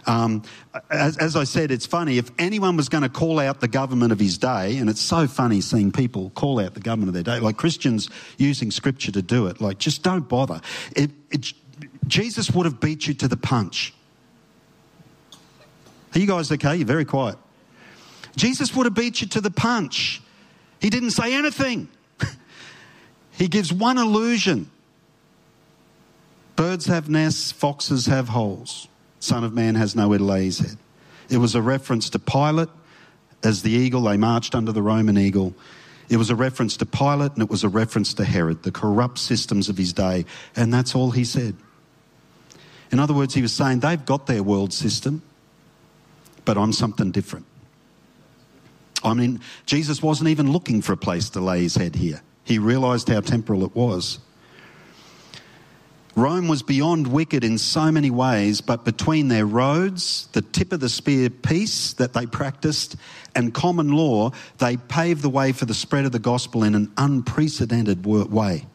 Um, 0.05 0.43
as, 0.89 1.17
as, 1.17 1.35
I 1.35 1.43
said, 1.43 1.71
it's 1.71 1.85
funny. 1.85 2.17
If 2.17 2.31
anyone 2.39 2.77
was 2.77 2.89
going 2.89 3.03
to 3.03 3.09
call 3.09 3.39
out 3.39 3.59
the 3.59 3.67
government 3.67 4.12
of 4.12 4.19
his 4.19 4.38
day, 4.38 4.77
and 4.77 4.89
it's 4.89 5.01
so 5.01 5.27
funny 5.27 5.62
seeing 5.62 5.91
people 5.91 6.31
call 6.31 6.59
out 6.59 6.73
the 6.73 6.79
government 6.79 7.09
of 7.09 7.13
their 7.13 7.23
day, 7.23 7.39
like 7.39 7.57
Christians 7.57 8.09
using 8.38 8.71
scripture 8.71 9.12
to 9.12 9.21
do 9.21 9.47
it, 9.47 9.62
like 9.62 9.77
just 9.77 10.01
don't 10.03 10.27
bother. 10.27 10.62
It, 10.95 11.12
it, 11.31 11.53
Jesus 12.07 12.49
would 12.51 12.65
have 12.65 12.79
beat 12.79 13.07
you 13.07 13.13
to 13.15 13.27
the 13.27 13.38
punch. 13.38 13.93
Are 16.15 16.19
you 16.19 16.25
guys 16.25 16.51
okay? 16.51 16.75
You're 16.75 16.88
very 16.88 17.05
quiet. 17.05 17.38
Jesus 18.35 18.75
would 18.75 18.85
have 18.85 18.95
beat 18.95 19.21
you 19.21 19.27
to 19.27 19.41
the 19.41 19.51
punch. 19.51 20.21
He 20.79 20.89
didn't 20.89 21.12
say 21.12 21.33
anything. 21.33 21.89
he 23.31 23.47
gives 23.47 23.71
one 23.71 23.97
illusion. 23.97 24.71
Birds 26.55 26.88
have 26.88 27.09
nests, 27.09 27.51
foxes 27.51 28.05
have 28.07 28.29
holes. 28.29 28.88
Son 29.19 29.43
of 29.43 29.53
Man 29.53 29.75
has 29.75 29.95
nowhere 29.95 30.17
to 30.17 30.23
lay 30.23 30.45
his 30.45 30.60
head. 30.60 30.77
It 31.29 31.38
was 31.38 31.55
a 31.55 31.62
reference 31.62 32.10
to 32.12 32.19
Pilate 32.19 32.69
as 33.43 33.62
the 33.62 33.71
eagle, 33.71 34.03
they 34.03 34.17
marched 34.17 34.55
under 34.55 34.71
the 34.71 34.82
Roman 34.82 35.17
eagle. 35.17 35.53
It 36.10 36.17
was 36.17 36.29
a 36.29 36.36
reference 36.36 36.77
to 36.77 36.86
Pilate 36.86 37.34
and 37.34 37.41
it 37.41 37.49
was 37.49 37.63
a 37.63 37.69
reference 37.69 38.13
to 38.15 38.25
Herod, 38.25 38.63
the 38.63 38.71
corrupt 38.71 39.19
systems 39.19 39.69
of 39.69 39.77
his 39.77 39.93
day. 39.93 40.25
And 40.55 40.73
that's 40.73 40.95
all 40.95 41.12
he 41.12 41.23
said. 41.23 41.55
In 42.91 42.99
other 42.99 43.13
words, 43.13 43.34
he 43.34 43.41
was 43.41 43.53
saying 43.53 43.79
they've 43.79 44.03
got 44.03 44.25
their 44.25 44.41
world 44.41 44.73
system, 44.73 45.21
but 46.45 46.58
I'm 46.58 46.73
something 46.73 47.12
different. 47.12 47.45
I 49.03 49.13
mean, 49.13 49.39
Jesus 49.65 50.01
wasn't 50.01 50.29
even 50.29 50.51
looking 50.51 50.82
for 50.82 50.93
a 50.93 50.97
place 50.97 51.29
to 51.32 51.39
lay 51.39 51.62
his 51.62 51.75
head 51.75 51.95
here. 51.95 52.21
He 52.43 52.58
realized 52.58 53.08
how 53.08 53.21
temporal 53.21 53.63
it 53.63 53.75
was. 53.75 54.19
Rome 56.19 56.49
was 56.49 56.63
beyond 56.63 57.08
wicked 57.08 57.43
in 57.43 57.58
so 57.58 57.91
many 57.91 58.12
ways, 58.12 58.60
but 58.60 58.84
between 58.84 59.29
their 59.29 59.45
roads, 59.45 60.27
the 60.34 60.41
tip 60.41 60.73
of 60.73 60.82
the 60.82 60.89
spear 60.89 61.29
peace 61.29 61.93
that 61.93 62.13
they 62.13 62.25
practiced, 62.25 62.97
and 63.36 63.53
common 63.53 63.93
law, 63.93 64.32
they 64.58 64.75
paved 64.75 65.21
the 65.21 65.29
way 65.29 65.53
for 65.53 65.65
the 65.65 65.73
spread 65.73 66.05
of 66.05 66.12
the 66.12 66.19
gospel 66.19 66.63
in 66.63 66.75
an 66.75 66.91
unprecedented 66.97 68.05
way. 68.05 68.65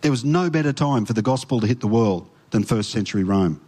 There 0.00 0.10
was 0.10 0.24
no 0.24 0.50
better 0.50 0.72
time 0.72 1.04
for 1.04 1.12
the 1.12 1.22
gospel 1.22 1.60
to 1.60 1.66
hit 1.66 1.80
the 1.80 1.88
world 1.88 2.28
than 2.50 2.64
first 2.64 2.90
century 2.90 3.22
Rome. 3.22 3.60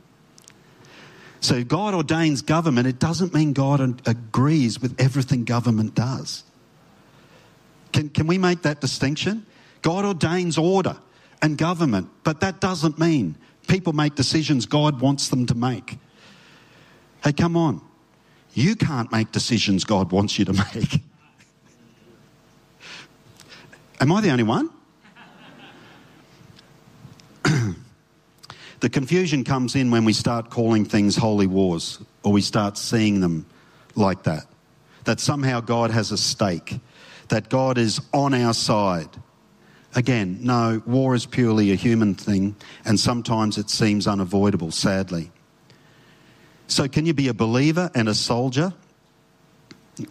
So 1.41 1.63
God 1.63 1.93
ordains 1.93 2.41
government, 2.41 2.87
it 2.87 2.99
doesn't 2.99 3.35
mean 3.35 3.53
God 3.53 4.09
agrees 4.09 4.81
with 4.81 4.99
everything 4.99 5.45
government 5.45 5.95
does. 5.95 6.43
Can, 7.93 8.09
can 8.09 8.27
we 8.27 8.39
make 8.39 8.63
that 8.63 8.81
distinction? 8.81 9.45
God 9.83 10.07
ordains 10.07 10.57
order 10.57 10.97
and 11.45 11.59
government, 11.59 12.09
but 12.23 12.41
that 12.41 12.59
doesn't 12.59 12.99
mean 12.99 13.37
people 13.69 13.93
make 13.93 14.15
decisions 14.15 14.65
God 14.65 15.03
wants 15.03 15.29
them 15.29 15.45
to 15.45 15.55
make. 15.55 15.99
Hey, 17.23 17.35
come 17.35 17.55
on. 17.55 17.83
You 18.55 18.75
can't 18.75 19.13
make 19.13 19.31
decisions 19.31 19.85
God 19.85 20.11
wants 20.11 20.39
you 20.39 20.47
to 20.47 20.53
make. 20.75 21.03
Am 24.01 24.11
I 24.11 24.23
the 24.23 24.31
only 24.31 24.45
one? 24.45 24.71
the 28.81 28.89
confusion 28.89 29.45
comes 29.45 29.77
in 29.77 29.91
when 29.91 30.07
we 30.07 30.15
start 30.15 30.49
calling 30.49 30.87
things 30.87 31.15
holy 31.15 31.47
wars 31.47 32.03
or 32.23 32.33
we 32.33 32.41
start 32.41 32.79
seeing 32.79 33.21
them 33.21 33.45
like 33.97 34.23
that. 34.23 34.47
That 35.05 35.21
somehow 35.21 35.61
God 35.61 35.91
has 35.91 36.11
a 36.11 36.17
stake, 36.17 36.81
that 37.29 37.51
God 37.51 37.77
is 37.77 38.01
on 38.15 38.33
our 38.33 38.55
side 38.55 39.11
Again, 39.97 40.39
no, 40.43 40.83
war 40.87 41.15
is 41.15 41.25
purely 41.25 41.71
a 41.71 41.77
human 41.77 42.15
thing, 42.15 42.57
and 42.85 42.99
sometimes 42.99 43.59
it 43.59 43.71
seems 43.71 44.07
unavoidable, 44.07 44.73
sadly. 44.73 45.31
So, 46.67 46.89
can 46.89 47.07
you 47.07 47.15
be 47.15 47.29
a 47.29 47.35
believer 47.35 47.91
and 47.95 48.09
a 48.09 48.15
soldier? 48.15 48.75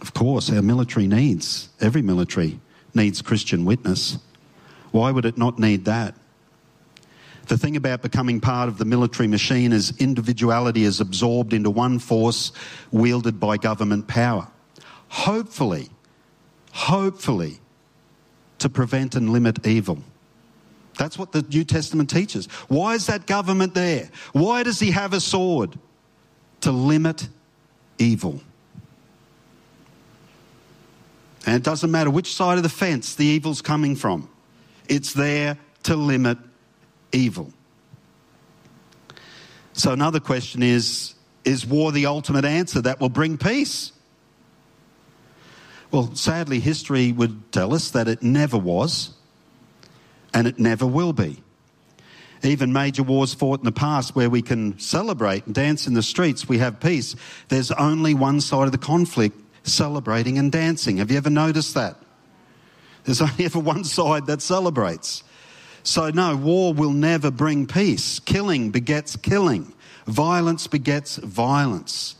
Of 0.00 0.14
course, 0.14 0.50
our 0.50 0.62
military 0.62 1.06
needs, 1.06 1.68
every 1.80 2.00
military 2.00 2.60
needs 2.94 3.20
Christian 3.20 3.66
witness. 3.66 4.18
Why 4.92 5.10
would 5.10 5.26
it 5.26 5.36
not 5.36 5.58
need 5.58 5.84
that? 5.84 6.14
The 7.48 7.58
thing 7.58 7.76
about 7.76 8.00
becoming 8.00 8.40
part 8.40 8.68
of 8.68 8.78
the 8.78 8.86
military 8.86 9.28
machine 9.28 9.72
is 9.72 9.92
individuality 9.98 10.84
is 10.84 11.00
absorbed 11.00 11.52
into 11.52 11.68
one 11.68 11.98
force 11.98 12.52
wielded 12.90 13.38
by 13.38 13.58
government 13.58 14.08
power. 14.08 14.48
Hopefully, 15.08 15.90
hopefully, 16.72 17.60
to 18.64 18.70
prevent 18.70 19.14
and 19.14 19.28
limit 19.28 19.66
evil. 19.66 19.98
That's 20.96 21.18
what 21.18 21.32
the 21.32 21.42
New 21.42 21.64
Testament 21.64 22.08
teaches. 22.08 22.46
Why 22.68 22.94
is 22.94 23.06
that 23.08 23.26
government 23.26 23.74
there? 23.74 24.08
Why 24.32 24.62
does 24.62 24.80
he 24.80 24.90
have 24.92 25.12
a 25.12 25.20
sword? 25.20 25.78
To 26.62 26.72
limit 26.72 27.28
evil. 27.98 28.40
And 31.44 31.56
it 31.56 31.62
doesn't 31.62 31.90
matter 31.90 32.08
which 32.08 32.34
side 32.34 32.56
of 32.56 32.62
the 32.62 32.70
fence 32.70 33.14
the 33.14 33.26
evil's 33.26 33.60
coming 33.60 33.96
from, 33.96 34.30
it's 34.88 35.12
there 35.12 35.58
to 35.82 35.94
limit 35.94 36.38
evil. 37.12 37.52
So, 39.74 39.92
another 39.92 40.20
question 40.20 40.62
is 40.62 41.14
Is 41.44 41.66
war 41.66 41.92
the 41.92 42.06
ultimate 42.06 42.46
answer 42.46 42.80
that 42.80 42.98
will 42.98 43.10
bring 43.10 43.36
peace? 43.36 43.92
Well, 45.94 46.12
sadly, 46.16 46.58
history 46.58 47.12
would 47.12 47.52
tell 47.52 47.72
us 47.72 47.92
that 47.92 48.08
it 48.08 48.20
never 48.20 48.58
was 48.58 49.10
and 50.34 50.48
it 50.48 50.58
never 50.58 50.84
will 50.84 51.12
be. 51.12 51.40
Even 52.42 52.72
major 52.72 53.04
wars 53.04 53.32
fought 53.32 53.60
in 53.60 53.64
the 53.64 53.70
past 53.70 54.16
where 54.16 54.28
we 54.28 54.42
can 54.42 54.76
celebrate 54.80 55.46
and 55.46 55.54
dance 55.54 55.86
in 55.86 55.94
the 55.94 56.02
streets, 56.02 56.48
we 56.48 56.58
have 56.58 56.80
peace. 56.80 57.14
There's 57.46 57.70
only 57.70 58.12
one 58.12 58.40
side 58.40 58.64
of 58.64 58.72
the 58.72 58.76
conflict 58.76 59.38
celebrating 59.62 60.36
and 60.36 60.50
dancing. 60.50 60.96
Have 60.96 61.12
you 61.12 61.16
ever 61.16 61.30
noticed 61.30 61.74
that? 61.74 61.96
There's 63.04 63.20
only 63.20 63.44
ever 63.44 63.60
one 63.60 63.84
side 63.84 64.26
that 64.26 64.42
celebrates. 64.42 65.22
So, 65.84 66.10
no, 66.10 66.34
war 66.34 66.74
will 66.74 66.90
never 66.90 67.30
bring 67.30 67.68
peace. 67.68 68.18
Killing 68.18 68.72
begets 68.72 69.14
killing, 69.14 69.72
violence 70.08 70.66
begets 70.66 71.18
violence. 71.18 72.16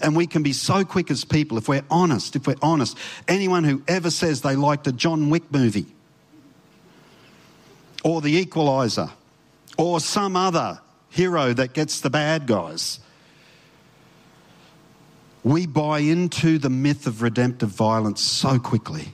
And 0.00 0.14
we 0.14 0.26
can 0.26 0.42
be 0.42 0.52
so 0.52 0.84
quick 0.84 1.10
as 1.10 1.24
people 1.24 1.58
if 1.58 1.68
we're 1.68 1.84
honest, 1.90 2.36
if 2.36 2.46
we're 2.46 2.56
honest. 2.62 2.98
Anyone 3.28 3.64
who 3.64 3.82
ever 3.88 4.10
says 4.10 4.42
they 4.42 4.56
liked 4.56 4.86
a 4.86 4.92
John 4.92 5.30
Wick 5.30 5.50
movie 5.50 5.86
or 8.04 8.20
The 8.20 8.36
Equalizer 8.36 9.10
or 9.78 10.00
some 10.00 10.36
other 10.36 10.80
hero 11.08 11.52
that 11.54 11.72
gets 11.72 12.00
the 12.00 12.10
bad 12.10 12.46
guys, 12.46 13.00
we 15.42 15.66
buy 15.66 16.00
into 16.00 16.58
the 16.58 16.70
myth 16.70 17.06
of 17.06 17.22
redemptive 17.22 17.70
violence 17.70 18.20
so 18.20 18.58
quickly. 18.58 19.12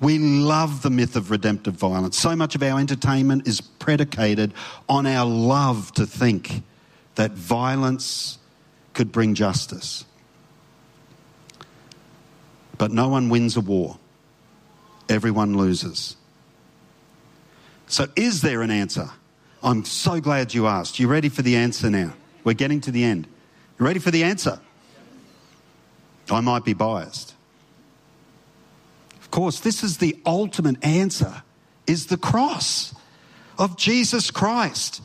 We 0.00 0.18
love 0.18 0.82
the 0.82 0.90
myth 0.90 1.14
of 1.14 1.30
redemptive 1.30 1.74
violence. 1.74 2.18
So 2.18 2.34
much 2.34 2.56
of 2.56 2.62
our 2.62 2.80
entertainment 2.80 3.46
is 3.46 3.60
predicated 3.60 4.52
on 4.88 5.06
our 5.06 5.24
love 5.24 5.92
to 5.92 6.06
think 6.06 6.62
that 7.14 7.32
violence 7.32 8.38
could 8.92 9.12
bring 9.12 9.34
justice. 9.34 10.04
But 12.78 12.90
no 12.90 13.08
one 13.08 13.28
wins 13.28 13.56
a 13.56 13.60
war, 13.60 13.98
everyone 15.08 15.56
loses. 15.56 16.16
So, 17.86 18.06
is 18.16 18.40
there 18.42 18.62
an 18.62 18.70
answer? 18.70 19.10
I'm 19.62 19.84
so 19.84 20.20
glad 20.20 20.54
you 20.54 20.66
asked. 20.66 20.98
You 20.98 21.08
ready 21.08 21.28
for 21.28 21.42
the 21.42 21.56
answer 21.56 21.90
now? 21.90 22.14
We're 22.42 22.54
getting 22.54 22.80
to 22.82 22.90
the 22.90 23.04
end. 23.04 23.26
You 23.78 23.86
ready 23.86 24.00
for 24.00 24.10
the 24.10 24.24
answer? 24.24 24.58
I 26.30 26.40
might 26.40 26.64
be 26.64 26.72
biased. 26.72 27.34
Of 29.20 29.30
course, 29.30 29.60
this 29.60 29.84
is 29.84 29.98
the 29.98 30.18
ultimate 30.26 30.84
answer 30.84 31.42
is 31.86 32.06
the 32.06 32.16
cross 32.16 32.94
of 33.58 33.76
Jesus 33.76 34.30
Christ. 34.30 35.02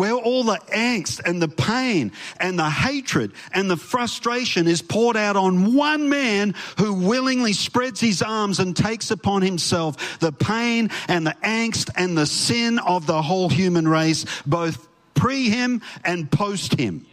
Where 0.00 0.14
all 0.14 0.44
the 0.44 0.56
angst 0.72 1.20
and 1.26 1.42
the 1.42 1.48
pain 1.48 2.10
and 2.38 2.58
the 2.58 2.70
hatred 2.70 3.30
and 3.52 3.70
the 3.70 3.76
frustration 3.76 4.66
is 4.66 4.80
poured 4.80 5.14
out 5.14 5.36
on 5.36 5.74
one 5.74 6.08
man 6.08 6.54
who 6.78 6.94
willingly 6.94 7.52
spreads 7.52 8.00
his 8.00 8.22
arms 8.22 8.58
and 8.60 8.74
takes 8.74 9.10
upon 9.10 9.42
himself 9.42 10.18
the 10.18 10.32
pain 10.32 10.88
and 11.06 11.26
the 11.26 11.36
angst 11.44 11.90
and 11.96 12.16
the 12.16 12.24
sin 12.24 12.78
of 12.78 13.06
the 13.06 13.20
whole 13.20 13.50
human 13.50 13.86
race, 13.86 14.24
both 14.46 14.88
pre 15.12 15.50
him 15.50 15.82
and 16.02 16.32
post 16.32 16.80
him. 16.80 17.04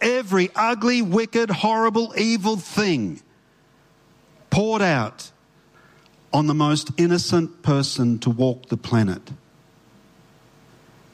Every 0.00 0.48
ugly, 0.56 1.02
wicked, 1.02 1.50
horrible, 1.50 2.14
evil 2.16 2.56
thing 2.56 3.20
poured 4.48 4.80
out 4.80 5.30
on 6.32 6.46
the 6.46 6.54
most 6.54 6.90
innocent 6.96 7.60
person 7.60 8.18
to 8.20 8.30
walk 8.30 8.70
the 8.70 8.78
planet. 8.78 9.30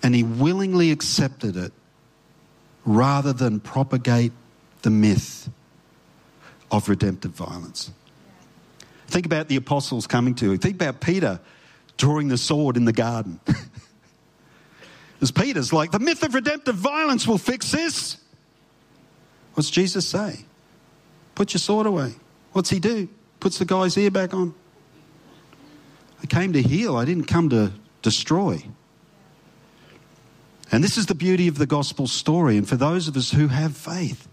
And 0.03 0.15
he 0.15 0.23
willingly 0.23 0.91
accepted 0.91 1.57
it 1.57 1.73
rather 2.85 3.33
than 3.33 3.61
propagate 3.61 4.33
the 4.83 4.91
myth 4.91 5.49
of 6.71 6.89
redemptive 6.89 7.33
violence. 7.33 7.91
Think 9.09 9.27
about 9.27 9.49
the 9.49 9.57
apostles 9.57 10.07
coming 10.07 10.35
to 10.37 10.53
him. 10.53 10.59
Think 10.59 10.77
about 10.77 11.01
Peter 11.01 11.41
drawing 11.97 12.29
the 12.29 12.39
sword 12.39 12.77
in 12.77 12.85
the 12.85 12.93
garden. 12.93 13.41
As 15.21 15.31
Peter's 15.31 15.73
like, 15.73 15.91
the 15.91 15.99
myth 15.99 16.23
of 16.23 16.35
redemptive 16.35 16.77
violence 16.77 17.27
will 17.27 17.37
fix 17.37 17.73
this. 17.73 18.17
What's 19.55 19.69
Jesus 19.69 20.07
say? 20.07 20.47
Put 21.35 21.53
your 21.53 21.59
sword 21.59 21.87
away. 21.87 22.15
What's 22.53 22.71
he 22.71 22.81
do? 22.81 23.09
Puts 23.39 23.59
the 23.59 23.65
guy's 23.65 23.97
ear 23.99 24.11
back 24.11 24.33
on. 24.33 24.55
I 26.23 26.27
came 26.27 26.53
to 26.53 26.63
heal, 26.63 26.97
I 26.97 27.05
didn't 27.05 27.25
come 27.25 27.51
to 27.51 27.73
destroy. 28.03 28.63
And 30.73 30.85
this 30.85 30.97
is 30.97 31.07
the 31.07 31.15
beauty 31.15 31.49
of 31.49 31.59
the 31.59 31.67
gospel 31.67 32.07
story. 32.07 32.57
And 32.57 32.69
for 32.69 32.77
those 32.77 33.09
of 33.09 33.17
us 33.17 33.31
who 33.31 33.49
have 33.49 33.77
faith, 33.77 34.29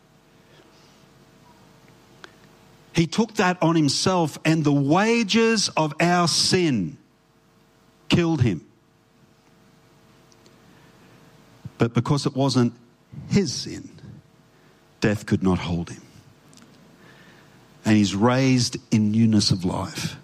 he 2.93 3.07
took 3.07 3.35
that 3.35 3.61
on 3.61 3.75
himself, 3.75 4.39
and 4.43 4.63
the 4.63 4.73
wages 4.73 5.69
of 5.77 5.93
our 5.99 6.27
sin 6.27 6.97
killed 8.09 8.41
him. 8.41 8.65
But 11.77 11.93
because 11.93 12.25
it 12.25 12.35
wasn't 12.35 12.73
his 13.29 13.53
sin, 13.53 13.89
death 14.99 15.27
could 15.27 15.43
not 15.43 15.59
hold 15.59 15.91
him. 15.91 16.01
And 17.85 17.95
he's 17.95 18.15
raised 18.15 18.77
in 18.91 19.11
newness 19.11 19.51
of 19.51 19.63
life. 19.63 20.17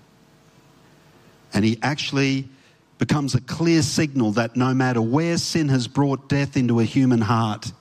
And 1.54 1.64
he 1.64 1.78
actually 1.84 2.50
becomes 2.98 3.36
a 3.36 3.42
clear 3.42 3.82
signal 3.82 4.32
that 4.34 4.56
no 4.56 4.74
matter 4.74 5.02
where 5.02 5.38
sin 5.38 5.70
has 5.70 5.88
brought 5.88 6.30
death 6.30 6.56
into 6.56 6.80
a 6.80 6.84
human 6.84 7.22
heart, 7.22 7.72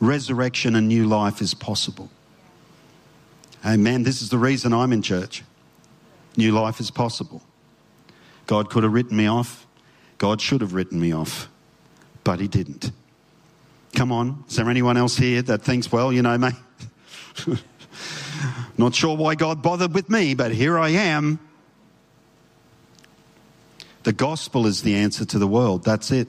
resurrection 0.00 0.74
and 0.74 0.88
new 0.88 1.06
life 1.06 1.40
is 1.40 1.54
possible. 1.54 2.10
Amen. 3.64 4.02
This 4.02 4.22
is 4.22 4.28
the 4.28 4.38
reason 4.38 4.72
I'm 4.72 4.92
in 4.92 5.02
church. 5.02 5.44
New 6.36 6.52
life 6.52 6.80
is 6.80 6.90
possible. 6.90 7.42
God 8.46 8.70
could 8.70 8.82
have 8.82 8.92
written 8.92 9.16
me 9.16 9.26
off. 9.26 9.66
God 10.18 10.40
should 10.40 10.60
have 10.60 10.74
written 10.74 11.00
me 11.00 11.12
off, 11.12 11.48
but 12.24 12.40
He 12.40 12.48
didn't. 12.48 12.90
Come 13.94 14.10
on, 14.10 14.44
is 14.48 14.56
there 14.56 14.70
anyone 14.70 14.96
else 14.96 15.16
here 15.16 15.42
that 15.42 15.62
thinks, 15.62 15.92
well, 15.92 16.12
you 16.12 16.22
know, 16.22 16.38
mate, 16.38 16.54
not 18.78 18.94
sure 18.94 19.16
why 19.16 19.34
God 19.34 19.62
bothered 19.62 19.94
with 19.94 20.08
me, 20.08 20.34
but 20.34 20.52
here 20.52 20.78
I 20.78 20.90
am. 20.90 21.38
The 24.02 24.12
gospel 24.12 24.66
is 24.66 24.82
the 24.82 24.96
answer 24.96 25.24
to 25.24 25.38
the 25.38 25.46
world. 25.46 25.84
That's 25.84 26.10
it. 26.10 26.28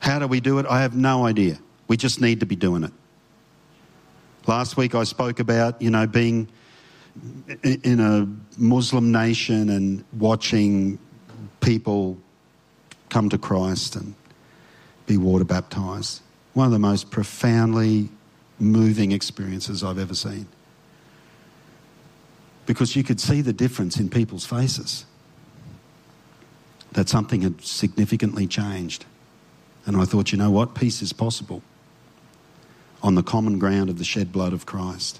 How 0.00 0.18
do 0.18 0.26
we 0.26 0.40
do 0.40 0.58
it? 0.58 0.66
I 0.66 0.80
have 0.80 0.96
no 0.96 1.26
idea. 1.26 1.58
We 1.88 1.96
just 1.96 2.20
need 2.20 2.40
to 2.40 2.46
be 2.46 2.56
doing 2.56 2.84
it. 2.84 2.92
Last 4.46 4.76
week 4.76 4.94
I 4.94 5.04
spoke 5.04 5.40
about, 5.40 5.80
you 5.80 5.90
know, 5.90 6.06
being 6.06 6.48
in 7.62 8.00
a 8.00 8.26
Muslim 8.58 9.12
nation 9.12 9.68
and 9.68 10.04
watching 10.18 10.98
people 11.60 12.18
come 13.10 13.28
to 13.28 13.38
Christ 13.38 13.94
and 13.94 14.14
be 15.06 15.18
water 15.18 15.44
baptized. 15.44 16.22
One 16.54 16.66
of 16.66 16.72
the 16.72 16.78
most 16.78 17.10
profoundly 17.10 18.08
moving 18.58 19.12
experiences 19.12 19.84
I've 19.84 19.98
ever 19.98 20.14
seen. 20.14 20.46
Because 22.64 22.96
you 22.96 23.04
could 23.04 23.20
see 23.20 23.42
the 23.42 23.52
difference 23.52 23.98
in 23.98 24.08
people's 24.08 24.46
faces 24.46 25.04
that 27.02 27.08
something 27.08 27.40
had 27.40 27.60
significantly 27.60 28.46
changed. 28.46 29.06
And 29.86 29.96
I 29.96 30.04
thought, 30.04 30.30
you 30.30 30.38
know 30.38 30.52
what? 30.52 30.76
Peace 30.76 31.02
is 31.02 31.12
possible 31.12 31.60
on 33.02 33.16
the 33.16 33.24
common 33.24 33.58
ground 33.58 33.90
of 33.90 33.98
the 33.98 34.04
shed 34.04 34.30
blood 34.30 34.52
of 34.52 34.66
Christ. 34.66 35.18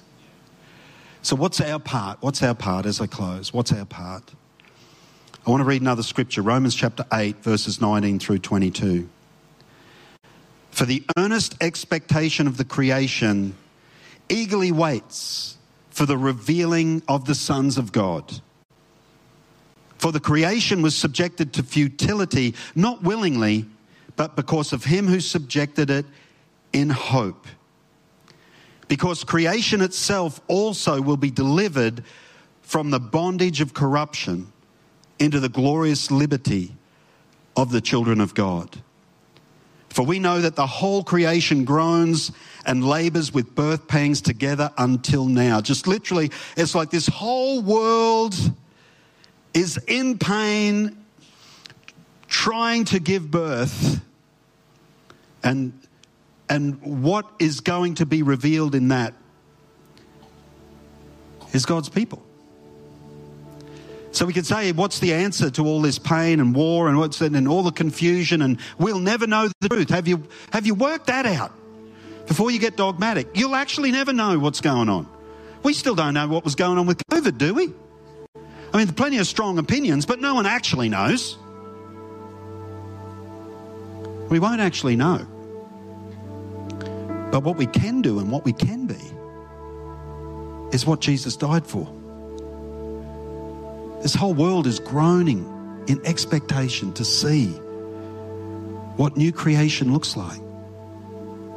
So, 1.23 1.35
what's 1.35 1.61
our 1.61 1.81
part? 1.81 2.19
What's 2.21 2.41
our 2.41 2.55
part 2.55 2.87
as 2.87 3.01
I 3.01 3.09
close? 3.09 3.53
What's 3.53 3.73
our 3.73 3.85
part? 3.85 4.23
I 5.45 5.51
want 5.51 5.61
to 5.61 5.65
read 5.65 5.83
another 5.83 6.05
scripture, 6.05 6.41
Romans 6.41 6.77
chapter 6.77 7.05
8, 7.13 7.39
verses 7.39 7.81
19 7.81 8.21
through 8.21 8.39
22. 8.39 9.09
For 10.71 10.85
the 10.85 11.03
earnest 11.19 11.57
expectation 11.61 12.47
of 12.47 12.59
the 12.59 12.65
creation 12.65 13.57
eagerly 14.29 14.71
waits 14.71 15.57
for 15.91 16.07
the 16.07 16.17
revealing 16.17 17.03
of 17.09 17.25
the 17.25 17.35
sons 17.35 17.77
of 17.77 17.91
God. 17.91 18.41
For 20.03 20.11
the 20.11 20.19
creation 20.19 20.83
was 20.83 20.97
subjected 20.97 21.53
to 21.53 21.63
futility, 21.63 22.57
not 22.75 23.05
willingly, 23.05 23.67
but 24.17 24.35
because 24.35 24.73
of 24.73 24.83
him 24.83 25.07
who 25.07 25.21
subjected 25.21 25.91
it 25.91 26.07
in 26.73 26.91
hope. 26.91 27.47
Because 28.89 29.23
creation 29.23 29.81
itself 29.81 30.41
also 30.49 31.01
will 31.01 31.17
be 31.17 31.31
delivered 31.31 32.03
from 32.63 32.91
the 32.91 32.99
bondage 32.99 33.61
of 33.61 33.75
corruption 33.75 34.53
into 35.21 35.39
the 35.39 35.49
glorious 35.49 36.11
liberty 36.11 36.75
of 37.57 37.71
the 37.71 37.81
children 37.81 38.21
of 38.21 38.35
God. 38.35 38.83
For 39.89 40.05
we 40.05 40.19
know 40.19 40.41
that 40.41 40.57
the 40.57 40.67
whole 40.67 41.05
creation 41.05 41.65
groans 41.65 42.33
and 42.67 42.85
labors 42.85 43.33
with 43.33 43.55
birth 43.55 43.87
pangs 43.87 44.21
together 44.21 44.73
until 44.79 45.27
now. 45.27 45.61
Just 45.61 45.87
literally, 45.87 46.33
it's 46.57 46.75
like 46.75 46.91
this 46.91 47.07
whole 47.07 47.63
world 47.63 48.35
is 49.55 49.79
in 49.87 50.19
pain, 50.19 50.97
trying 52.29 52.85
to 52.87 52.99
give 52.99 53.31
birth, 53.31 54.01
and, 55.43 55.73
and 56.49 57.03
what 57.03 57.31
is 57.39 57.61
going 57.61 57.97
to 57.97 58.07
be 58.07 58.23
revealed 58.23 58.75
in 58.75 58.89
that 58.89 59.15
is 61.53 61.67
God's 61.67 61.89
people. 61.89 62.23
So 64.13 64.27
we 64.27 64.35
could 64.35 64.47
say, 64.47 64.73
what's 64.73 64.99
the 64.99 65.15
answer 65.15 65.51
to 65.51 65.65
all 65.65 65.81
this 65.81 65.99
pain 65.99 66.39
and 66.39 66.55
war 66.55 66.89
and 66.89 66.99
what's 66.99 67.21
and 67.23 67.49
all 67.49 67.63
the 67.63 67.73
confusion 67.73 68.43
and 68.43 68.59
we'll 68.79 68.99
never 68.99 69.27
know 69.27 69.49
the 69.61 69.69
truth. 69.71 69.89
Have 69.89 70.07
you 70.07 70.25
have 70.53 70.67
you 70.67 70.75
worked 70.75 71.07
that 71.07 71.25
out 71.25 71.51
before 72.27 72.51
you 72.51 72.59
get 72.59 72.77
dogmatic? 72.77 73.29
You'll 73.35 73.55
actually 73.55 73.91
never 73.91 74.13
know 74.13 74.39
what's 74.39 74.61
going 74.61 74.91
on. 74.91 75.09
We 75.63 75.73
still 75.73 75.95
don't 75.95 76.13
know 76.13 76.29
what 76.29 76.45
was 76.45 76.57
going 76.57 76.77
on 76.77 76.87
with 76.87 76.99
COVID, 77.11 77.39
do 77.39 77.55
we? 77.55 77.73
I 78.73 78.79
mean, 78.79 78.89
plenty 78.89 79.19
of 79.19 79.27
strong 79.27 79.59
opinions, 79.59 80.07
but 80.07 80.21
no 80.21 80.35
one 80.35 80.47
actually 80.47 80.89
knows. 80.89 81.37
We 84.31 84.39
won't 84.39 84.61
actually 84.61 84.97
know. 84.97 85.27
But 87.31 87.43
what 87.43 87.57
we 87.57 87.67
can 87.67 88.01
do 88.01 88.19
and 88.19 88.31
what 88.31 88.45
we 88.45 88.53
can 88.53 88.87
be 88.87 88.95
is 90.75 90.87
what 90.87 91.01
Jesus 91.01 91.37
died 91.37 91.67
for. 91.67 91.87
This 94.03 94.15
whole 94.15 94.35
world 94.35 94.67
is 94.67 94.81
groaning 94.81 95.47
in 95.87 96.05
expectation 96.07 96.93
to 96.95 97.05
see 97.05 97.49
what 98.97 99.17
new 99.17 99.33
creation 99.33 99.93
looks 99.93 100.17
like, 100.17 100.41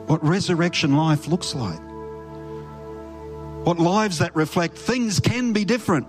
what 0.08 0.24
resurrection 0.24 0.96
life 0.96 1.28
looks 1.28 1.56
like, 1.56 1.80
what 3.66 3.80
lives 3.80 4.20
that 4.20 4.36
reflect 4.36 4.78
things 4.78 5.20
can 5.20 5.54
be 5.54 5.66
different. 5.66 6.08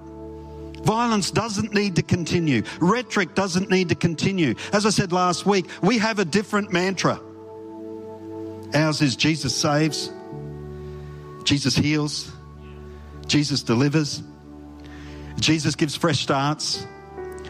Violence 0.86 1.32
doesn't 1.32 1.74
need 1.74 1.96
to 1.96 2.02
continue. 2.02 2.62
Rhetoric 2.80 3.34
doesn't 3.34 3.70
need 3.70 3.88
to 3.88 3.96
continue. 3.96 4.54
As 4.72 4.86
I 4.86 4.90
said 4.90 5.10
last 5.10 5.44
week, 5.44 5.66
we 5.82 5.98
have 5.98 6.20
a 6.20 6.24
different 6.24 6.72
mantra. 6.72 7.20
Ours 8.72 9.02
is 9.02 9.16
Jesus 9.16 9.52
saves, 9.52 10.12
Jesus 11.42 11.74
heals, 11.74 12.30
Jesus 13.26 13.64
delivers, 13.64 14.22
Jesus 15.40 15.74
gives 15.74 15.96
fresh 15.96 16.20
starts, 16.20 16.86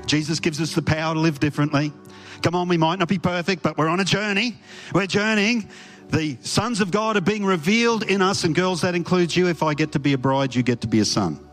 Jesus 0.06 0.40
gives 0.40 0.58
us 0.58 0.74
the 0.74 0.80
power 0.80 1.12
to 1.12 1.20
live 1.20 1.38
differently. 1.38 1.92
Come 2.40 2.54
on, 2.54 2.68
we 2.68 2.78
might 2.78 2.98
not 2.98 3.08
be 3.08 3.18
perfect, 3.18 3.62
but 3.62 3.76
we're 3.76 3.88
on 3.88 4.00
a 4.00 4.04
journey. 4.04 4.56
We're 4.94 5.06
journeying. 5.06 5.68
The 6.08 6.38
sons 6.40 6.80
of 6.80 6.90
God 6.90 7.18
are 7.18 7.22
being 7.22 7.44
revealed 7.44 8.02
in 8.02 8.22
us, 8.22 8.44
and 8.44 8.54
girls, 8.54 8.80
that 8.80 8.94
includes 8.94 9.36
you. 9.36 9.48
If 9.48 9.62
I 9.62 9.74
get 9.74 9.92
to 9.92 9.98
be 9.98 10.14
a 10.14 10.18
bride, 10.18 10.54
you 10.54 10.62
get 10.62 10.80
to 10.82 10.86
be 10.86 11.00
a 11.00 11.04
son. 11.04 11.45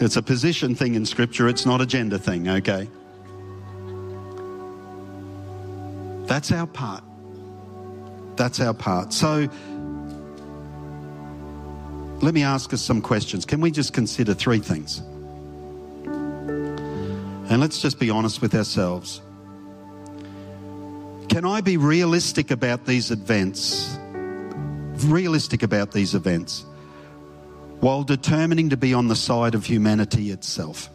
It's 0.00 0.16
a 0.16 0.22
position 0.22 0.76
thing 0.76 0.94
in 0.94 1.04
Scripture, 1.04 1.48
it's 1.48 1.66
not 1.66 1.80
a 1.80 1.86
gender 1.86 2.18
thing, 2.18 2.48
okay? 2.48 2.88
That's 6.28 6.52
our 6.52 6.68
part. 6.68 7.02
That's 8.36 8.60
our 8.60 8.74
part. 8.74 9.12
So 9.12 9.48
let 12.22 12.32
me 12.32 12.44
ask 12.44 12.72
us 12.72 12.80
some 12.80 13.02
questions. 13.02 13.44
Can 13.44 13.60
we 13.60 13.72
just 13.72 13.92
consider 13.92 14.34
three 14.34 14.60
things? 14.60 14.98
And 17.50 17.60
let's 17.60 17.82
just 17.82 17.98
be 17.98 18.08
honest 18.08 18.40
with 18.40 18.54
ourselves. 18.54 19.20
Can 21.28 21.44
I 21.44 21.60
be 21.60 21.76
realistic 21.76 22.52
about 22.52 22.86
these 22.86 23.10
events? 23.10 23.98
Realistic 25.06 25.64
about 25.64 25.90
these 25.90 26.14
events 26.14 26.64
while 27.80 28.02
determining 28.02 28.70
to 28.70 28.76
be 28.76 28.94
on 28.94 29.08
the 29.08 29.16
side 29.16 29.54
of 29.54 29.64
humanity 29.64 30.30
itself. 30.30 30.90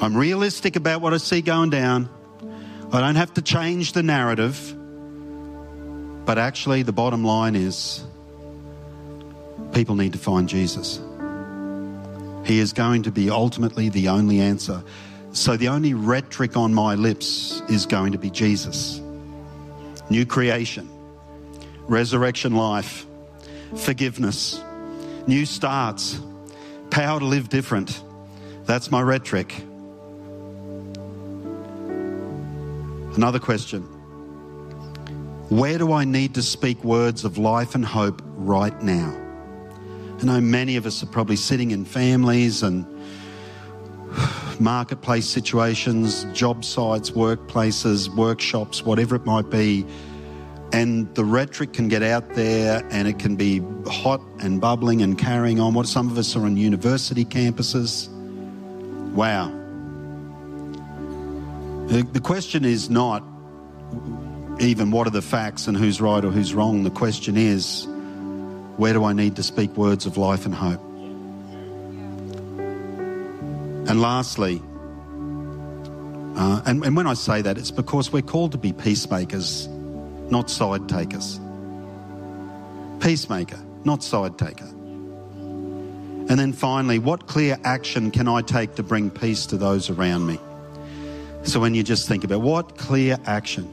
I'm 0.00 0.16
realistic 0.16 0.76
about 0.76 1.00
what 1.00 1.14
I 1.14 1.18
see 1.18 1.42
going 1.42 1.70
down. 1.70 2.08
I 2.92 3.00
don't 3.00 3.14
have 3.14 3.34
to 3.34 3.42
change 3.42 3.92
the 3.92 4.02
narrative. 4.02 4.76
But 6.24 6.38
actually, 6.38 6.82
the 6.82 6.92
bottom 6.92 7.24
line 7.24 7.56
is 7.56 8.04
people 9.72 9.94
need 9.94 10.12
to 10.12 10.18
find 10.18 10.48
Jesus. 10.48 11.00
He 12.44 12.58
is 12.58 12.72
going 12.72 13.04
to 13.04 13.12
be 13.12 13.30
ultimately 13.30 13.88
the 13.88 14.08
only 14.08 14.40
answer. 14.40 14.82
So 15.32 15.56
the 15.56 15.68
only 15.68 15.94
rhetoric 15.94 16.56
on 16.56 16.74
my 16.74 16.94
lips 16.94 17.62
is 17.68 17.86
going 17.86 18.12
to 18.12 18.18
be 18.18 18.30
Jesus. 18.30 19.00
New 20.10 20.26
creation, 20.26 20.88
resurrection 21.88 22.54
life, 22.54 23.06
forgiveness, 23.76 24.62
new 25.26 25.44
starts, 25.44 26.20
power 26.90 27.18
to 27.20 27.26
live 27.26 27.48
different. 27.48 28.02
That's 28.64 28.90
my 28.90 29.00
rhetoric. 29.02 29.54
Another 33.14 33.38
question 33.38 33.82
Where 35.48 35.78
do 35.78 35.92
I 35.92 36.04
need 36.04 36.34
to 36.34 36.42
speak 36.42 36.82
words 36.82 37.24
of 37.24 37.38
life 37.38 37.74
and 37.74 37.84
hope 37.84 38.22
right 38.36 38.80
now? 38.82 39.18
I 40.20 40.24
know 40.24 40.40
many 40.40 40.76
of 40.76 40.86
us 40.86 41.02
are 41.02 41.06
probably 41.06 41.36
sitting 41.36 41.72
in 41.72 41.84
families 41.84 42.62
and 42.62 42.86
marketplace 44.60 45.28
situations, 45.28 46.24
job 46.32 46.64
sites, 46.64 47.10
workplaces, 47.10 48.08
workshops, 48.14 48.84
whatever 48.84 49.16
it 49.16 49.26
might 49.26 49.50
be. 49.50 49.84
And 50.72 51.14
the 51.14 51.24
rhetoric 51.24 51.74
can 51.74 51.88
get 51.88 52.02
out 52.02 52.34
there 52.34 52.86
and 52.90 53.06
it 53.06 53.18
can 53.18 53.36
be 53.36 53.62
hot 53.86 54.20
and 54.40 54.60
bubbling 54.60 55.02
and 55.02 55.18
carrying 55.18 55.60
on. 55.60 55.74
What 55.74 55.86
some 55.86 56.10
of 56.10 56.16
us 56.16 56.34
are 56.34 56.44
on 56.44 56.56
university 56.56 57.24
campuses. 57.24 58.08
Wow. 59.12 59.58
The 61.88 62.20
question 62.20 62.64
is 62.64 62.88
not 62.88 63.22
even 64.60 64.90
what 64.90 65.06
are 65.06 65.10
the 65.10 65.20
facts 65.20 65.66
and 65.66 65.76
who's 65.76 66.00
right 66.00 66.24
or 66.24 66.30
who's 66.30 66.54
wrong. 66.54 66.84
The 66.84 66.90
question 66.90 67.36
is, 67.36 67.86
where 68.76 68.94
do 68.94 69.04
I 69.04 69.12
need 69.12 69.36
to 69.36 69.42
speak 69.42 69.76
words 69.76 70.06
of 70.06 70.16
life 70.16 70.46
and 70.46 70.54
hope? 70.54 70.80
And 73.88 74.00
lastly, 74.00 74.62
uh, 76.36 76.62
and, 76.64 76.82
and 76.82 76.96
when 76.96 77.06
I 77.06 77.14
say 77.14 77.42
that, 77.42 77.58
it's 77.58 77.70
because 77.70 78.10
we're 78.10 78.22
called 78.22 78.52
to 78.52 78.58
be 78.58 78.72
peacemakers, 78.72 79.68
not 80.32 80.50
side 80.50 80.88
takers. 80.88 81.38
Peacemaker, 83.00 83.60
not 83.84 84.02
side 84.02 84.38
taker. 84.38 84.64
And 84.64 86.38
then 86.38 86.52
finally, 86.52 86.98
what 86.98 87.26
clear 87.26 87.58
action 87.64 88.10
can 88.10 88.26
I 88.26 88.40
take 88.40 88.74
to 88.76 88.82
bring 88.82 89.10
peace 89.10 89.44
to 89.46 89.58
those 89.58 89.90
around 89.90 90.26
me? 90.26 90.40
So 91.42 91.60
when 91.60 91.74
you 91.74 91.82
just 91.82 92.08
think 92.08 92.24
about 92.24 92.40
what 92.40 92.78
clear 92.78 93.18
action, 93.26 93.64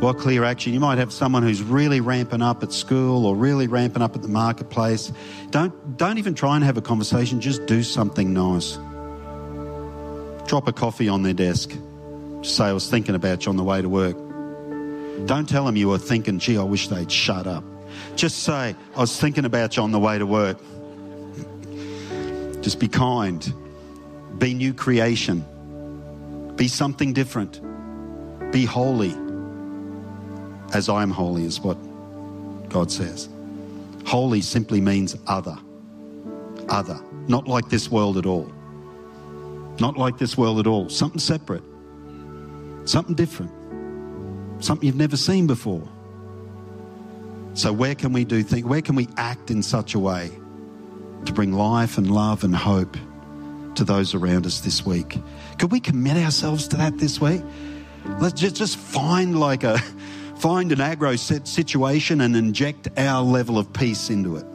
what 0.00 0.18
clear 0.18 0.44
action? 0.44 0.74
You 0.74 0.80
might 0.80 0.98
have 0.98 1.12
someone 1.12 1.42
who's 1.42 1.62
really 1.62 2.00
ramping 2.00 2.42
up 2.42 2.62
at 2.62 2.72
school 2.72 3.24
or 3.24 3.34
really 3.34 3.66
ramping 3.66 4.02
up 4.02 4.14
at 4.14 4.22
the 4.22 4.28
marketplace. 4.28 5.10
Don't, 5.50 5.96
don't 5.96 6.18
even 6.18 6.34
try 6.34 6.56
and 6.56 6.64
have 6.64 6.76
a 6.76 6.82
conversation, 6.82 7.40
just 7.40 7.64
do 7.66 7.82
something 7.82 8.34
nice. 8.34 8.76
Drop 10.48 10.68
a 10.68 10.72
coffee 10.72 11.08
on 11.08 11.22
their 11.22 11.32
desk. 11.32 11.70
Just 12.42 12.56
say, 12.56 12.64
I 12.64 12.72
was 12.72 12.90
thinking 12.90 13.14
about 13.14 13.46
you 13.46 13.50
on 13.50 13.56
the 13.56 13.64
way 13.64 13.80
to 13.80 13.88
work. 13.88 14.29
Don't 15.26 15.48
tell 15.48 15.64
them 15.64 15.76
you 15.76 15.88
were 15.88 15.98
thinking, 15.98 16.38
gee, 16.38 16.58
I 16.58 16.62
wish 16.62 16.88
they'd 16.88 17.10
shut 17.10 17.46
up. 17.46 17.64
Just 18.16 18.42
say, 18.42 18.74
I 18.96 19.00
was 19.00 19.18
thinking 19.20 19.44
about 19.44 19.76
you 19.76 19.82
on 19.82 19.92
the 19.92 19.98
way 19.98 20.18
to 20.18 20.26
work. 20.26 20.58
Just 22.62 22.78
be 22.78 22.88
kind. 22.88 23.52
Be 24.38 24.54
new 24.54 24.74
creation. 24.74 25.44
Be 26.56 26.68
something 26.68 27.12
different. 27.12 27.60
Be 28.52 28.64
holy 28.64 29.14
as 30.72 30.88
I 30.88 31.02
am 31.02 31.10
holy, 31.10 31.44
is 31.44 31.60
what 31.60 31.76
God 32.68 32.90
says. 32.90 33.28
Holy 34.06 34.40
simply 34.40 34.80
means 34.80 35.16
other. 35.26 35.56
Other. 36.68 37.00
Not 37.28 37.48
like 37.48 37.68
this 37.68 37.90
world 37.90 38.16
at 38.16 38.26
all. 38.26 38.50
Not 39.80 39.96
like 39.96 40.18
this 40.18 40.36
world 40.36 40.60
at 40.60 40.66
all. 40.66 40.88
Something 40.88 41.18
separate. 41.18 41.62
Something 42.84 43.14
different. 43.14 43.52
Something 44.60 44.86
you've 44.86 44.96
never 44.96 45.16
seen 45.16 45.46
before. 45.46 45.86
So, 47.54 47.72
where 47.72 47.94
can 47.94 48.12
we 48.12 48.24
do 48.24 48.42
things? 48.42 48.64
Where 48.64 48.82
can 48.82 48.94
we 48.94 49.08
act 49.16 49.50
in 49.50 49.62
such 49.62 49.94
a 49.94 49.98
way 49.98 50.30
to 51.24 51.32
bring 51.32 51.52
life 51.52 51.98
and 51.98 52.10
love 52.10 52.44
and 52.44 52.54
hope 52.54 52.96
to 53.74 53.84
those 53.84 54.14
around 54.14 54.46
us 54.46 54.60
this 54.60 54.84
week? 54.86 55.18
Could 55.58 55.72
we 55.72 55.80
commit 55.80 56.16
ourselves 56.16 56.68
to 56.68 56.76
that 56.76 56.98
this 56.98 57.20
week? 57.20 57.42
Let's 58.20 58.40
just, 58.40 58.56
just 58.56 58.76
find 58.76 59.38
like 59.38 59.64
a 59.64 59.78
find 60.36 60.72
an 60.72 60.80
agro 60.80 61.16
situation 61.16 62.22
and 62.22 62.34
inject 62.34 62.88
our 62.96 63.22
level 63.22 63.58
of 63.58 63.70
peace 63.72 64.08
into 64.08 64.36
it. 64.36 64.46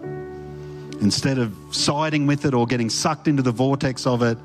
Instead 1.01 1.37
of 1.37 1.55
siding 1.71 2.25
with 2.25 2.45
it 2.45 2.53
or 2.53 2.65
getting 2.65 2.89
sucked 2.89 3.27
into 3.27 3.43
the 3.43 3.51
vortex 3.51 4.07
of 4.07 4.23
it, 4.23 4.37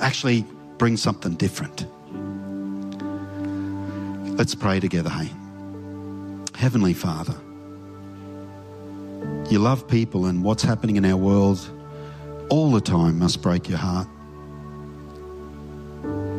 actually 0.00 0.44
bring 0.78 0.96
something 0.96 1.34
different. 1.34 1.86
Let's 4.38 4.54
pray 4.54 4.78
together, 4.78 5.10
hey. 5.10 5.32
Heavenly 6.54 6.94
Father, 6.94 7.34
you 9.50 9.58
love 9.58 9.88
people, 9.88 10.26
and 10.26 10.44
what's 10.44 10.62
happening 10.62 10.94
in 10.94 11.04
our 11.04 11.16
world 11.16 11.58
all 12.48 12.70
the 12.70 12.80
time 12.80 13.18
must 13.18 13.42
break 13.42 13.68
your 13.68 13.78
heart. 13.78 14.06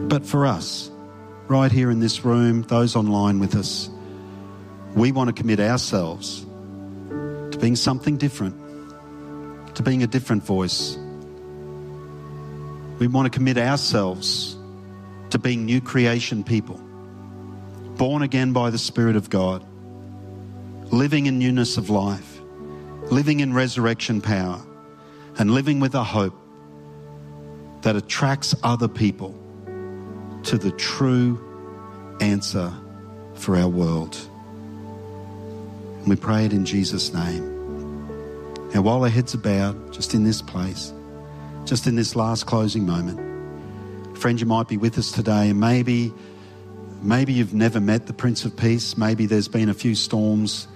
But 0.08 0.26
for 0.26 0.48
us, 0.48 0.90
right 1.50 1.70
here 1.70 1.92
in 1.92 2.00
this 2.00 2.24
room, 2.24 2.62
those 2.62 2.96
online 2.96 3.38
with 3.38 3.54
us, 3.54 3.90
we 4.96 5.12
want 5.12 5.28
to 5.28 5.34
commit 5.34 5.60
ourselves 5.60 6.46
to 7.10 7.58
being 7.60 7.76
something 7.76 8.16
different, 8.16 8.56
to 9.76 9.84
being 9.84 10.04
a 10.04 10.08
different 10.08 10.44
voice. 10.44 10.98
We 12.98 13.08
want 13.08 13.26
to 13.26 13.30
commit 13.30 13.58
ourselves 13.58 14.56
to 15.32 15.38
being 15.38 15.66
new 15.66 15.82
creation 15.82 16.46
people, 16.46 16.80
born 18.00 18.22
again 18.22 18.54
by 18.54 18.70
the 18.70 18.78
Spirit 18.78 19.18
of 19.18 19.30
God, 19.30 19.62
living 20.90 21.26
in 21.26 21.38
newness 21.38 21.76
of 21.76 21.90
life, 21.90 22.40
living 23.12 23.42
in 23.42 23.54
resurrection 23.54 24.22
power, 24.22 24.62
and 25.38 25.52
living 25.52 25.82
with 25.82 25.94
a 25.96 26.04
hope 26.04 26.34
that 27.82 27.98
attracts 27.98 28.56
other 28.64 28.88
people 28.88 29.36
to 30.44 30.58
the 30.58 30.72
true 30.72 32.18
answer 32.22 32.74
for 33.34 33.58
our 33.58 33.68
world. 33.68 34.18
And 36.00 36.08
we 36.08 36.16
pray 36.16 36.46
it 36.46 36.54
in 36.54 36.64
Jesus' 36.64 37.14
name. 37.14 37.44
Now, 38.74 38.82
while 38.82 39.04
our 39.04 39.10
heads 39.10 39.36
are 39.36 39.40
bowed, 39.40 39.92
just 39.92 40.14
in 40.14 40.24
this 40.24 40.42
place, 40.42 40.94
just 41.66 41.86
in 41.86 41.98
this 41.98 42.16
last 42.16 42.46
closing 42.46 42.86
moment, 42.86 43.20
friend, 44.18 44.40
you 44.40 44.46
might 44.46 44.70
be 44.70 44.78
with 44.78 44.98
us 44.98 45.12
today, 45.12 45.50
and 45.50 45.60
maybe, 45.60 46.14
maybe 47.02 47.34
you've 47.34 47.54
never 47.54 47.80
met 47.80 48.08
the 48.08 48.14
Prince 48.14 48.46
of 48.46 48.56
Peace. 48.56 48.98
Maybe 48.98 49.26
there's 49.26 49.48
been 49.48 49.70
a 49.70 49.74
few 49.74 49.96
storms 49.96 50.68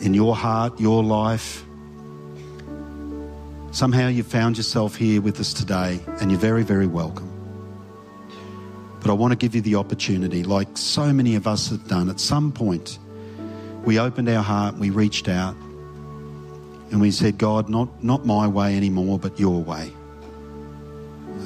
in 0.00 0.14
your 0.14 0.34
heart, 0.34 0.78
your 0.80 1.02
life. 1.02 1.64
Somehow 3.72 4.08
you 4.08 4.22
found 4.22 4.56
yourself 4.56 4.96
here 4.96 5.20
with 5.20 5.38
us 5.40 5.52
today, 5.52 6.00
and 6.20 6.30
you're 6.30 6.40
very, 6.40 6.62
very 6.62 6.86
welcome. 6.86 7.30
But 9.00 9.10
I 9.10 9.14
want 9.14 9.32
to 9.32 9.36
give 9.36 9.54
you 9.54 9.60
the 9.60 9.76
opportunity, 9.76 10.42
like 10.42 10.68
so 10.76 11.12
many 11.12 11.34
of 11.36 11.46
us 11.46 11.68
have 11.68 11.86
done 11.86 12.08
at 12.08 12.20
some 12.20 12.52
point 12.52 12.98
we 13.86 14.00
opened 14.00 14.28
our 14.28 14.42
heart, 14.42 14.76
we 14.76 14.90
reached 14.90 15.28
out, 15.28 15.54
and 16.90 17.00
we 17.00 17.12
said, 17.12 17.38
God, 17.38 17.68
not, 17.68 18.02
not 18.02 18.26
my 18.26 18.48
way 18.48 18.76
anymore, 18.76 19.18
but 19.18 19.38
your 19.38 19.62
way. 19.62 19.92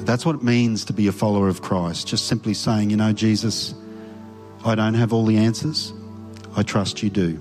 That's 0.05 0.25
what 0.25 0.35
it 0.35 0.43
means 0.43 0.83
to 0.85 0.93
be 0.93 1.07
a 1.07 1.11
follower 1.11 1.47
of 1.47 1.61
Christ. 1.61 2.07
Just 2.07 2.25
simply 2.25 2.55
saying, 2.55 2.89
you 2.89 2.97
know, 2.97 3.13
Jesus, 3.13 3.75
I 4.63 4.75
don't 4.75 4.93
have 4.93 5.11
all 5.13 5.25
the 5.25 5.37
answers. 5.37 5.93
I 6.55 6.63
trust 6.63 7.01
you 7.01 7.09
do. 7.09 7.39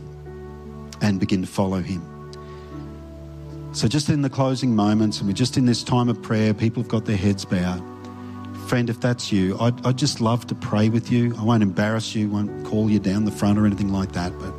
And 1.03 1.19
begin 1.19 1.41
to 1.43 1.49
follow 1.49 1.81
him. 1.81 2.03
So, 3.73 3.89
just 3.89 4.09
in 4.09 4.23
the 4.23 4.31
closing 4.31 4.75
moments, 4.75 5.19
and 5.19 5.29
we're 5.29 5.35
just 5.35 5.57
in 5.57 5.65
this 5.65 5.85
time 5.85 6.09
of 6.09 6.21
prayer, 6.21 6.53
people 6.53 6.83
have 6.83 6.91
got 6.91 7.05
their 7.05 7.17
heads 7.17 7.45
bowed. 7.45 7.83
Friend, 8.67 8.91
if 8.91 9.01
that's 9.01 9.33
you, 9.33 9.57
I'd, 9.61 9.87
I'd 9.87 9.97
just 9.97 10.21
love 10.21 10.47
to 10.49 10.55
pray 10.55 10.89
with 10.89 11.11
you. 11.11 11.35
I 11.39 11.45
won't 11.45 11.63
embarrass 11.63 12.15
you, 12.15 12.29
won't 12.29 12.67
call 12.67 12.91
you 12.91 12.99
down 12.99 13.25
the 13.25 13.31
front 13.31 13.59
or 13.59 13.67
anything 13.67 13.93
like 13.93 14.13
that, 14.13 14.33
but 14.39 14.53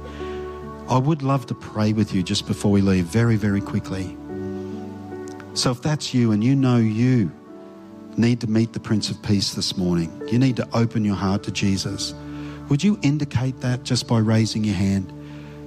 I 0.90 0.98
would 0.98 1.24
love 1.24 1.46
to 1.48 1.54
pray 1.56 1.94
with 1.94 2.14
you 2.14 2.24
just 2.24 2.48
before 2.48 2.72
we 2.72 2.82
leave, 2.82 3.06
very, 3.06 3.36
very 3.36 3.62
quickly. 3.62 4.18
So 5.54 5.72
if 5.72 5.82
that's 5.82 6.14
you 6.14 6.32
and 6.32 6.44
you 6.44 6.56
know 6.56 6.78
you 6.78 7.32
need 8.18 8.42
to 8.42 8.48
meet 8.48 8.74
the 8.74 8.80
Prince 8.80 9.10
of 9.10 9.22
Peace 9.22 9.54
this 9.54 9.78
morning, 9.78 10.12
you 10.30 10.40
need 10.40 10.56
to 10.58 10.68
open 10.74 11.06
your 11.06 11.16
heart 11.16 11.44
to 11.44 11.52
Jesus, 11.52 12.14
would 12.72 12.82
you 12.82 12.98
indicate 13.02 13.60
that 13.60 13.84
just 13.84 14.08
by 14.08 14.18
raising 14.18 14.64
your 14.64 14.76
hand? 14.76 15.12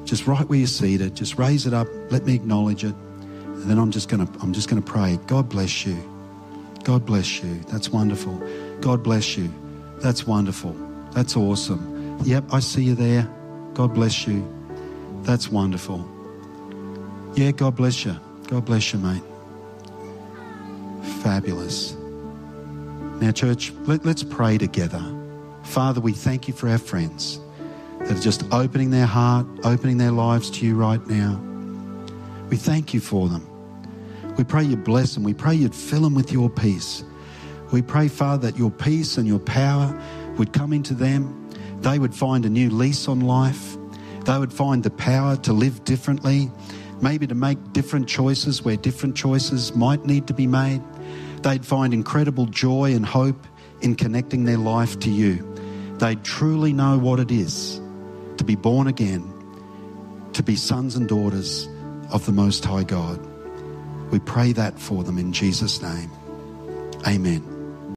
Just 0.06 0.26
right 0.26 0.48
where 0.48 0.58
you're 0.58 0.66
seated, 0.66 1.14
just 1.14 1.36
raise 1.36 1.66
it 1.66 1.74
up, 1.74 1.86
let 2.10 2.24
me 2.24 2.34
acknowledge 2.34 2.82
it. 2.82 2.94
And 2.94 3.64
then 3.64 3.78
I'm 3.78 3.90
just 3.90 4.08
gonna 4.08 4.26
I'm 4.40 4.54
just 4.54 4.70
gonna 4.70 4.80
pray. 4.80 5.18
God 5.26 5.50
bless 5.50 5.84
you. 5.84 5.98
God 6.82 7.04
bless 7.04 7.42
you. 7.42 7.60
That's 7.68 7.90
wonderful. 7.90 8.42
God 8.80 9.02
bless 9.02 9.36
you. 9.36 9.52
That's 9.98 10.26
wonderful. 10.26 10.74
That's 11.12 11.36
awesome. 11.36 12.20
Yep, 12.24 12.44
I 12.50 12.60
see 12.60 12.84
you 12.84 12.94
there. 12.94 13.28
God 13.74 13.92
bless 13.92 14.26
you. 14.26 14.42
That's 15.24 15.50
wonderful. 15.50 16.08
Yeah, 17.34 17.50
God 17.50 17.76
bless 17.76 18.06
you. 18.06 18.16
God 18.46 18.64
bless 18.64 18.94
you, 18.94 18.98
mate. 18.98 19.22
Fabulous. 21.20 21.94
Now, 23.20 23.30
church, 23.30 23.74
let, 23.82 24.06
us 24.06 24.22
pray 24.22 24.56
together. 24.56 25.23
Father, 25.64 26.00
we 26.00 26.12
thank 26.12 26.46
you 26.46 26.54
for 26.54 26.68
our 26.68 26.78
friends 26.78 27.40
that 28.00 28.12
are 28.12 28.20
just 28.20 28.44
opening 28.52 28.90
their 28.90 29.06
heart, 29.06 29.46
opening 29.64 29.98
their 29.98 30.12
lives 30.12 30.50
to 30.50 30.66
you 30.66 30.74
right 30.76 31.04
now. 31.06 31.40
We 32.48 32.56
thank 32.56 32.94
you 32.94 33.00
for 33.00 33.28
them. 33.28 33.48
We 34.36 34.44
pray 34.44 34.64
you 34.64 34.76
bless 34.76 35.14
them. 35.14 35.22
We 35.22 35.34
pray 35.34 35.54
you'd 35.54 35.74
fill 35.74 36.02
them 36.02 36.14
with 36.14 36.30
your 36.32 36.50
peace. 36.50 37.02
We 37.72 37.82
pray, 37.82 38.08
Father, 38.08 38.50
that 38.50 38.58
your 38.58 38.70
peace 38.70 39.16
and 39.16 39.26
your 39.26 39.38
power 39.38 40.00
would 40.36 40.52
come 40.52 40.72
into 40.72 40.94
them. 40.94 41.50
They 41.80 41.98
would 41.98 42.14
find 42.14 42.44
a 42.44 42.50
new 42.50 42.70
lease 42.70 43.08
on 43.08 43.20
life. 43.20 43.76
They 44.24 44.38
would 44.38 44.52
find 44.52 44.82
the 44.82 44.90
power 44.90 45.36
to 45.38 45.52
live 45.52 45.84
differently, 45.84 46.50
maybe 47.00 47.26
to 47.26 47.34
make 47.34 47.72
different 47.72 48.08
choices 48.08 48.62
where 48.62 48.76
different 48.76 49.16
choices 49.16 49.74
might 49.74 50.04
need 50.04 50.26
to 50.28 50.34
be 50.34 50.46
made. 50.46 50.82
They'd 51.42 51.64
find 51.64 51.92
incredible 51.92 52.46
joy 52.46 52.94
and 52.94 53.04
hope 53.04 53.46
in 53.80 53.94
connecting 53.94 54.44
their 54.44 54.56
life 54.56 54.98
to 55.00 55.10
you. 55.10 55.53
They'd 55.98 56.22
truly 56.24 56.72
know 56.72 56.98
what 56.98 57.20
it 57.20 57.30
is 57.30 57.80
to 58.36 58.44
be 58.44 58.56
born 58.56 58.86
again, 58.86 59.32
to 60.32 60.42
be 60.42 60.56
sons 60.56 60.96
and 60.96 61.08
daughters 61.08 61.68
of 62.10 62.26
the 62.26 62.32
Most 62.32 62.64
High 62.64 62.84
God. 62.84 63.20
We 64.10 64.18
pray 64.18 64.52
that 64.52 64.78
for 64.78 65.04
them 65.04 65.18
in 65.18 65.32
Jesus' 65.32 65.80
name. 65.80 66.10
Amen. 67.06 67.53